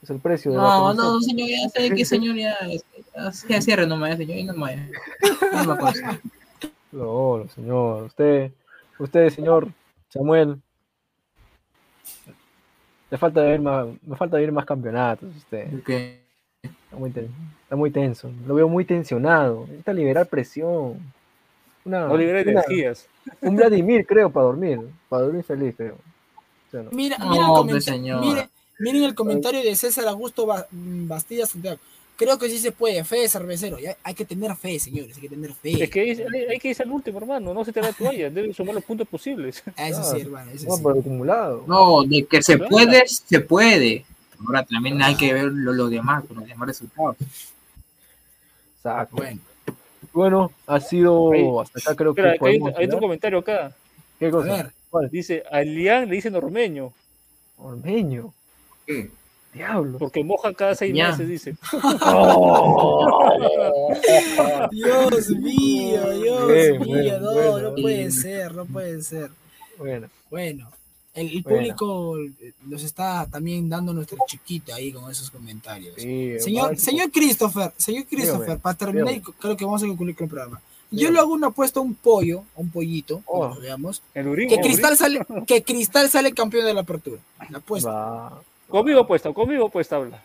[0.01, 1.03] es el precio de la No, camiseta.
[1.03, 2.57] no, señor, ya sé que señor ya,
[3.49, 4.87] ya, cierre nomás, señor, no me
[6.93, 8.03] no, señor.
[8.03, 8.51] Usted,
[8.97, 9.67] usted, señor
[10.15, 10.57] Samuel.
[13.11, 15.29] Le falta ver más, me falta ver más campeonatos.
[15.35, 17.31] Usted está muy, ten-
[17.63, 18.31] está muy tenso.
[18.47, 19.61] Lo veo muy tensionado.
[19.67, 20.99] Necesita liberar presión.
[21.83, 23.07] Una, No libera una- energías.
[23.41, 24.79] un Vladimir, creo, para dormir.
[25.09, 25.97] Para dormir feliz, creo.
[26.71, 26.89] ¿Sí o no?
[26.91, 28.21] Mira, No, mira el señor.
[28.79, 31.79] miren el comentario de César Augusto Ba- Bastida Santiago.
[32.17, 33.03] Creo que sí se puede.
[33.03, 33.77] Fe de cervecero.
[33.77, 35.15] Ya hay que tener fe, señores.
[35.17, 35.83] Hay que tener fe.
[35.83, 37.53] Es que hay, hay- hay que irse al último, hermano.
[37.53, 38.29] No se te da toalla.
[38.29, 39.61] Debes sumar los puntos posibles.
[39.77, 40.51] Eso sí, hermano.
[40.51, 40.81] Eso No, sí.
[40.85, 41.63] pero acumulado.
[41.67, 42.69] No, de que se Claro.
[42.69, 44.05] puede, se puede.
[44.45, 47.15] Ahora también hay que ver lo, lo demás, los demás resultados.
[48.77, 49.15] Exacto.
[49.17, 49.39] Bueno,
[50.13, 53.73] Bueno, ha sido Ahí- hasta acá creo Espera, que hay, hay otro comentario acá.
[54.19, 54.53] ¿Qué a cosa?
[54.53, 54.71] ver.
[54.89, 55.09] ¿Cuál?
[55.09, 56.93] Dice, a Lian le dicen ormeño,
[57.57, 58.33] Ormeño.
[58.85, 59.09] ¿Qué?
[59.55, 59.97] Diablo.
[59.97, 61.09] porque moja cada seis Ya.
[61.11, 61.55] meses, dice.
[64.71, 66.85] Dios mío, Dios Bien, mío.
[66.87, 67.69] bueno, no, bueno.
[67.69, 68.53] no puede ser.
[68.53, 69.29] No puede ser.
[69.77, 70.69] Bueno, Bueno,
[71.13, 71.57] el, el Bueno.
[71.57, 75.95] público eh, nos está también dando nuestra chiquita ahí con esos comentarios.
[75.97, 79.33] sí, Señor, señor Christopher, señor Christopher, Dígame, para terminar, dígame.
[79.39, 80.61] creo que vamos a concluir con el programa.
[80.91, 83.49] Yo le hago una apuesta a un pollo, a un pollito, Oh.
[83.49, 87.19] como veamos, El Urín, que el Cristal sale, que Cristal sale campeón de la apertura.
[87.49, 87.89] La apuesta.
[87.91, 88.41] Va.
[88.67, 90.21] Conmigo puesta, conmigo puesta habla.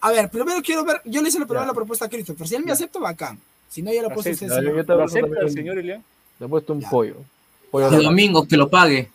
[0.00, 2.48] A ver, primero quiero ver, yo le hice la primera la propuesta a Christopher.
[2.48, 3.38] Si él me acepta, bacán.
[3.68, 4.48] Si no, ya la apuesta a usted.
[4.48, 4.76] Señor.
[4.76, 6.04] yo te ¿Lo acepta el señor Elian?
[6.38, 6.90] Le he puesto un Ya.
[6.90, 7.16] pollo.
[7.70, 9.10] pollo El domingo que lo pague.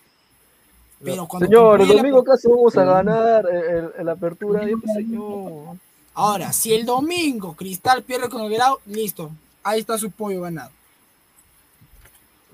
[1.03, 4.63] Pero cuando Señor, el la domingo casi vamos a ganar el, el- el apertura.
[4.63, 5.77] este señor.
[6.13, 9.31] Ahora, si el domingo Cristal pierde con el Grau, listo.
[9.63, 10.71] Ahí está su pollo ganado.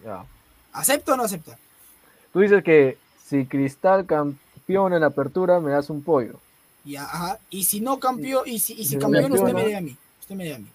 [0.03, 0.23] Ya.
[0.73, 1.57] ¿Acepta o no acepta?
[2.33, 6.39] Tú dices que si Cristal campeón en la apertura, me das un pollo.
[6.83, 9.81] Y, ajá, y si no campeón, y si, y si campeón, usted me debe a
[9.81, 9.95] mí.
[10.21, 10.67] Usted me debe a mí.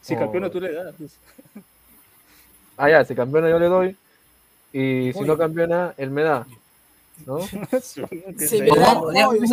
[0.00, 0.18] Si Oh.
[0.18, 0.94] campeona tú le das.
[0.98, 1.12] pues.
[2.76, 3.96] Ah, ya, si campeona yo le doy.
[4.72, 6.46] Y si no campeona, él me da.
[7.26, 7.38] ¿no?
[7.80, 8.02] Se
[8.60, 9.50] me da pollo, pues.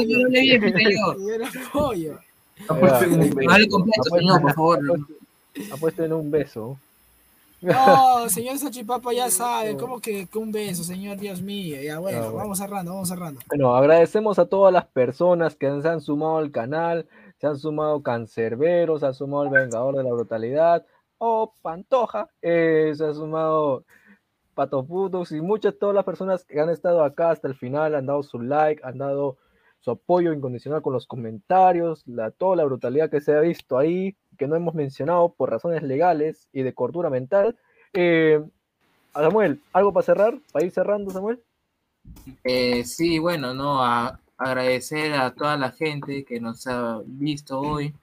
[2.69, 3.49] Apuesten un beso.
[3.49, 4.99] Dale completo, señor, por favor.
[5.71, 6.77] Apuesto en un beso.
[7.61, 11.17] No, señor Sachipapa ya sabe, ¿cómo que, que un beso, señor?
[11.17, 11.81] Dios mío.
[11.81, 12.37] Ya, bueno, Ah, bueno.
[12.37, 13.41] vamos cerrando, vamos cerrando.
[13.47, 17.07] Bueno, agradecemos a todas las personas que se han sumado al canal,
[17.37, 20.85] se han sumado Cancerberos, se ha sumado el Vengador de la Brutalidad,
[21.17, 23.83] o Pantoja, eh, se ha sumado
[24.53, 28.05] Pato Putos y muchas, todas las personas que han estado acá hasta el final, han
[28.05, 29.37] dado su like, han dado
[29.81, 34.17] su apoyo incondicional con los comentarios, la, toda la brutalidad que se ha visto ahí,
[34.39, 37.55] que no hemos mencionado por razones legales y de cordura mental.
[37.93, 38.41] Eh,
[39.13, 40.39] Samuel, ¿algo para cerrar?
[40.51, 41.39] ¿Para ir cerrando, Samuel?
[42.43, 47.93] Eh, sí, bueno, no, a- agradecer a toda la gente que nos ha visto hoy.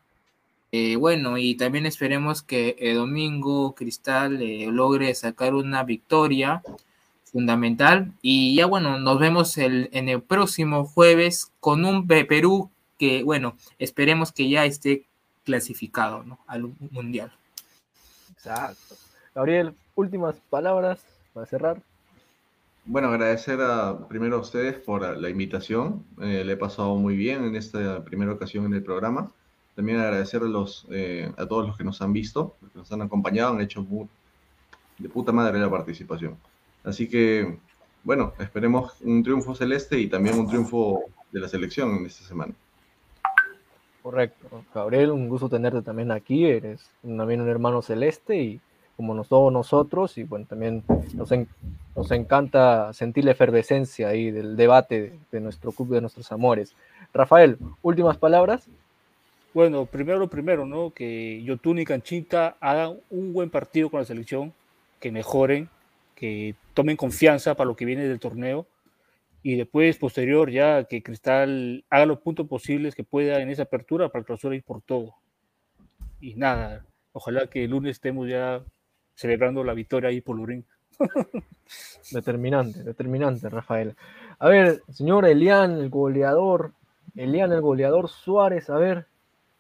[0.71, 4.39] Eh, bueno, y también esperemos que domingo Cristal
[4.75, 6.63] logre sacar una victoria.
[7.33, 8.13] fundamental.
[8.23, 13.57] Y ya bueno, nos vemos el, en el próximo jueves con un Perú que, bueno,
[13.79, 15.05] esperemos que ya esté
[15.47, 16.41] clasificado ¿no?
[16.47, 17.33] al Mundial.
[18.33, 18.97] Exacto.
[19.35, 21.01] Gabriel, últimas palabras
[21.33, 21.83] para cerrar.
[22.85, 26.05] Bueno, agradecer a, primero a ustedes por la invitación.
[26.21, 29.31] Eh, le he pasado muy bien en esta primera ocasión en el programa.
[29.75, 32.93] También agradecer a, los, eh, a todos los que nos han visto, los que nos
[32.93, 33.87] han acompañado, han hecho
[34.99, 36.37] de puta madre la participación.
[36.85, 37.59] Así que,
[38.03, 42.55] bueno, esperemos un triunfo celeste y también un triunfo de la selección en esta semana.
[44.07, 44.63] Correcto.
[44.73, 46.47] Gabriel, un gusto tenerte también aquí.
[46.47, 48.61] Eres también un hermano celeste y
[48.97, 50.85] como todos nosotros, y bueno, también
[51.15, 51.29] nos,
[51.97, 56.77] nos encanta sentir la efervescencia ahí del debate de, nuestro club, de nuestros amores.
[57.13, 58.69] Rafael, últimas palabras.
[59.53, 60.91] Bueno, primero primero, ¿no?
[60.91, 64.53] Que Yotun y Canchita hagan un buen partido con la selección,
[65.01, 65.69] que mejoren,
[66.15, 68.67] que tomen confianza para lo que viene del torneo
[69.47, 74.09] y después, posterior, ya que Cristal haga los puntos posibles que pueda en esa apertura
[74.09, 75.15] para clausura ir por todo.
[76.21, 78.65] Y nada, ojalá que el lunes estemos ya
[79.15, 80.65] celebrando la victoria ahí por Lurín.
[82.11, 83.95] determinante, determinante, Rafael.
[84.41, 86.73] A ver, señor Elian, el goleador,
[87.15, 89.07] Elian, el goleador Suárez, a ver,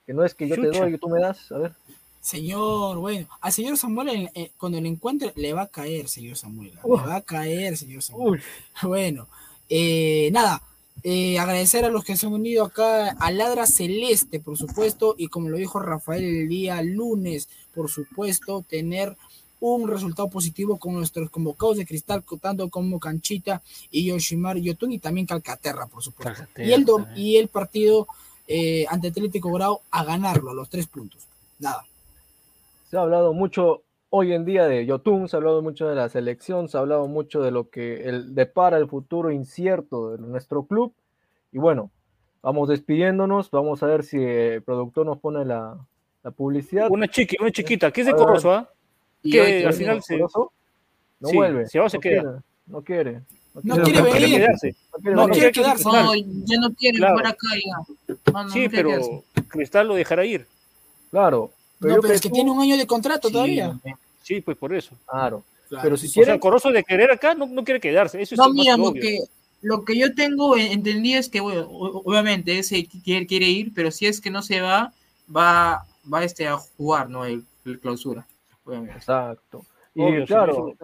[0.04, 1.72] que no es que yo te doy, que tú me das, a ver.
[2.20, 6.72] Señor, bueno, al señor Samuel eh, cuando lo encuentre le va a caer, señor Samuel.
[6.72, 8.42] Le va a caer, señor Samuel.
[8.82, 9.28] Bueno,
[9.68, 10.62] eh, nada,
[11.02, 15.28] eh, agradecer a los que se han unido acá a Ladra Celeste, por supuesto, y
[15.28, 19.16] como lo dijo Rafael el día lunes, por supuesto, tener
[19.60, 24.98] un resultado positivo con nuestros convocados de cristal, tanto como Canchita y Yoshimar Yotun y
[24.98, 26.44] también Calcaterra, por supuesto.
[26.56, 26.84] y, el
[27.14, 28.06] y el partido
[28.48, 31.22] eh, ante Atlético Grau a ganarlo, a los tres puntos.
[31.58, 31.84] Nada.
[32.90, 33.82] Se ha hablado mucho
[34.16, 37.06] hoy en día de Yotun, se ha hablado mucho de la selección, se ha hablado
[37.06, 40.94] mucho de lo que el, depara el futuro incierto de nuestro club.
[41.52, 41.90] Y bueno,
[42.42, 45.76] vamos despidiéndonos, vamos a ver si el productor nos pone la,
[46.36, 46.90] publicidad.
[46.90, 48.68] Una chiqui, una chiquita, ¿qué es de Corroso, ah?
[49.22, 50.18] Que al final se...
[50.18, 51.66] No vuelve.
[51.66, 52.42] Se va, se queda.
[52.66, 53.22] No quiere.
[53.62, 54.36] No quiere, venir.
[54.36, 54.74] Quedarse.
[55.02, 55.84] No quiere quedarse.
[55.84, 57.18] No, ya no quiere claro.
[57.18, 58.48] acá ya.
[58.48, 60.46] sí, pero Cristal lo dejará ir.
[61.10, 63.78] Claro, pero, no, pero es que tiene un año de contrato todavía.
[64.26, 64.96] Sí, pues por eso.
[65.06, 65.44] Claro.
[65.70, 66.32] Pero si quiere.
[66.32, 68.20] O sea, Corozo de querer acá no, no quiere quedarse.
[68.20, 69.20] Eso no, mira, lo que,
[69.62, 74.06] lo que yo tengo entendido es que, bueno, obviamente ese quiere, quiere ir, pero si
[74.06, 74.92] es que no se va,
[75.34, 77.24] va, va este a jugar, ¿no?
[77.24, 77.44] El,
[77.80, 78.26] clausura.
[78.96, 79.64] Exacto.
[79.94, 80.74] Y claro,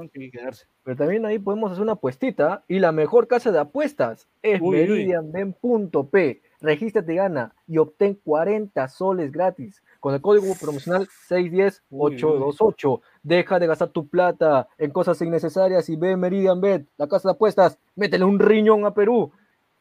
[0.85, 6.43] pero también ahí podemos hacer una apuestita y la meridian casa de apuestas es meridianben.p.
[6.61, 13.01] Regístrate, gana y obtén 40 soles gratis con el código promocional 610-828.
[13.23, 17.35] Deja de gastar tu plata en cosas innecesarias y ve Meridian Bet, la casa de
[17.35, 17.79] apuestas.
[17.95, 19.31] Métele un riñón a Perú.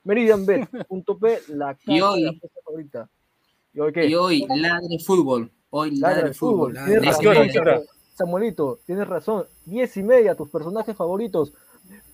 [0.03, 3.09] MeridianBet.p, la casa de apuestas favorita.
[3.73, 4.05] ¿Y hoy qué?
[4.07, 5.51] Y hoy, ladre fútbol.
[5.69, 6.75] Hoy ladre, fútbol.
[8.13, 9.45] Samuelito, tienes razón.
[9.65, 11.53] Diez y media, tus personajes favoritos.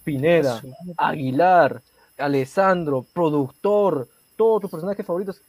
[0.04, 0.62] Pineda,
[0.96, 1.82] Aguilar,
[2.18, 5.42] Alessandro, productor, todos tus personajes favoritos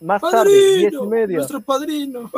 [0.00, 1.38] más tarde, diez y media.
[1.38, 2.30] Nuestro padrino.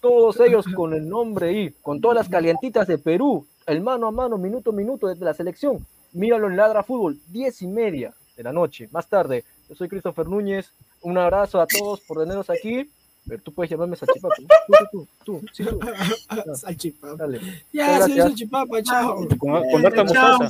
[0.00, 4.10] Todos ellos con el nombre y con todas las calientitas de Perú, el mano a
[4.10, 5.86] mano, minuto a minuto desde la selección.
[6.12, 8.88] Míralo en Ladra Fútbol, diez y media de la noche.
[8.92, 10.72] Más tarde, yo soy Christopher Núñez.
[11.02, 12.90] Un abrazo a todos por tenernos aquí.
[13.28, 14.36] Pero tú puedes llamarme Salchipapa.
[14.92, 15.80] Tú, tú, tú, sí, tú.
[16.54, 17.16] Salchipapa.
[17.16, 17.40] Dale.
[17.72, 19.26] Ya, soy Salchipapa, chao.
[19.36, 20.48] Con, con harta mostaza.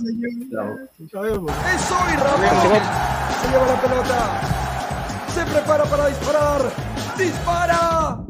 [0.50, 0.76] Chao.
[0.98, 1.54] Es hoy, Ramón.
[3.40, 4.66] Se lleva la pelota
[5.36, 6.72] se prepara para disparar.
[7.18, 8.24] ¡Dispara!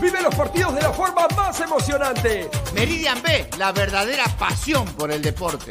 [0.00, 2.48] Vive los partidos de la forma más emocionante.
[2.74, 5.70] Meridian B, la verdadera pasión por el deporte.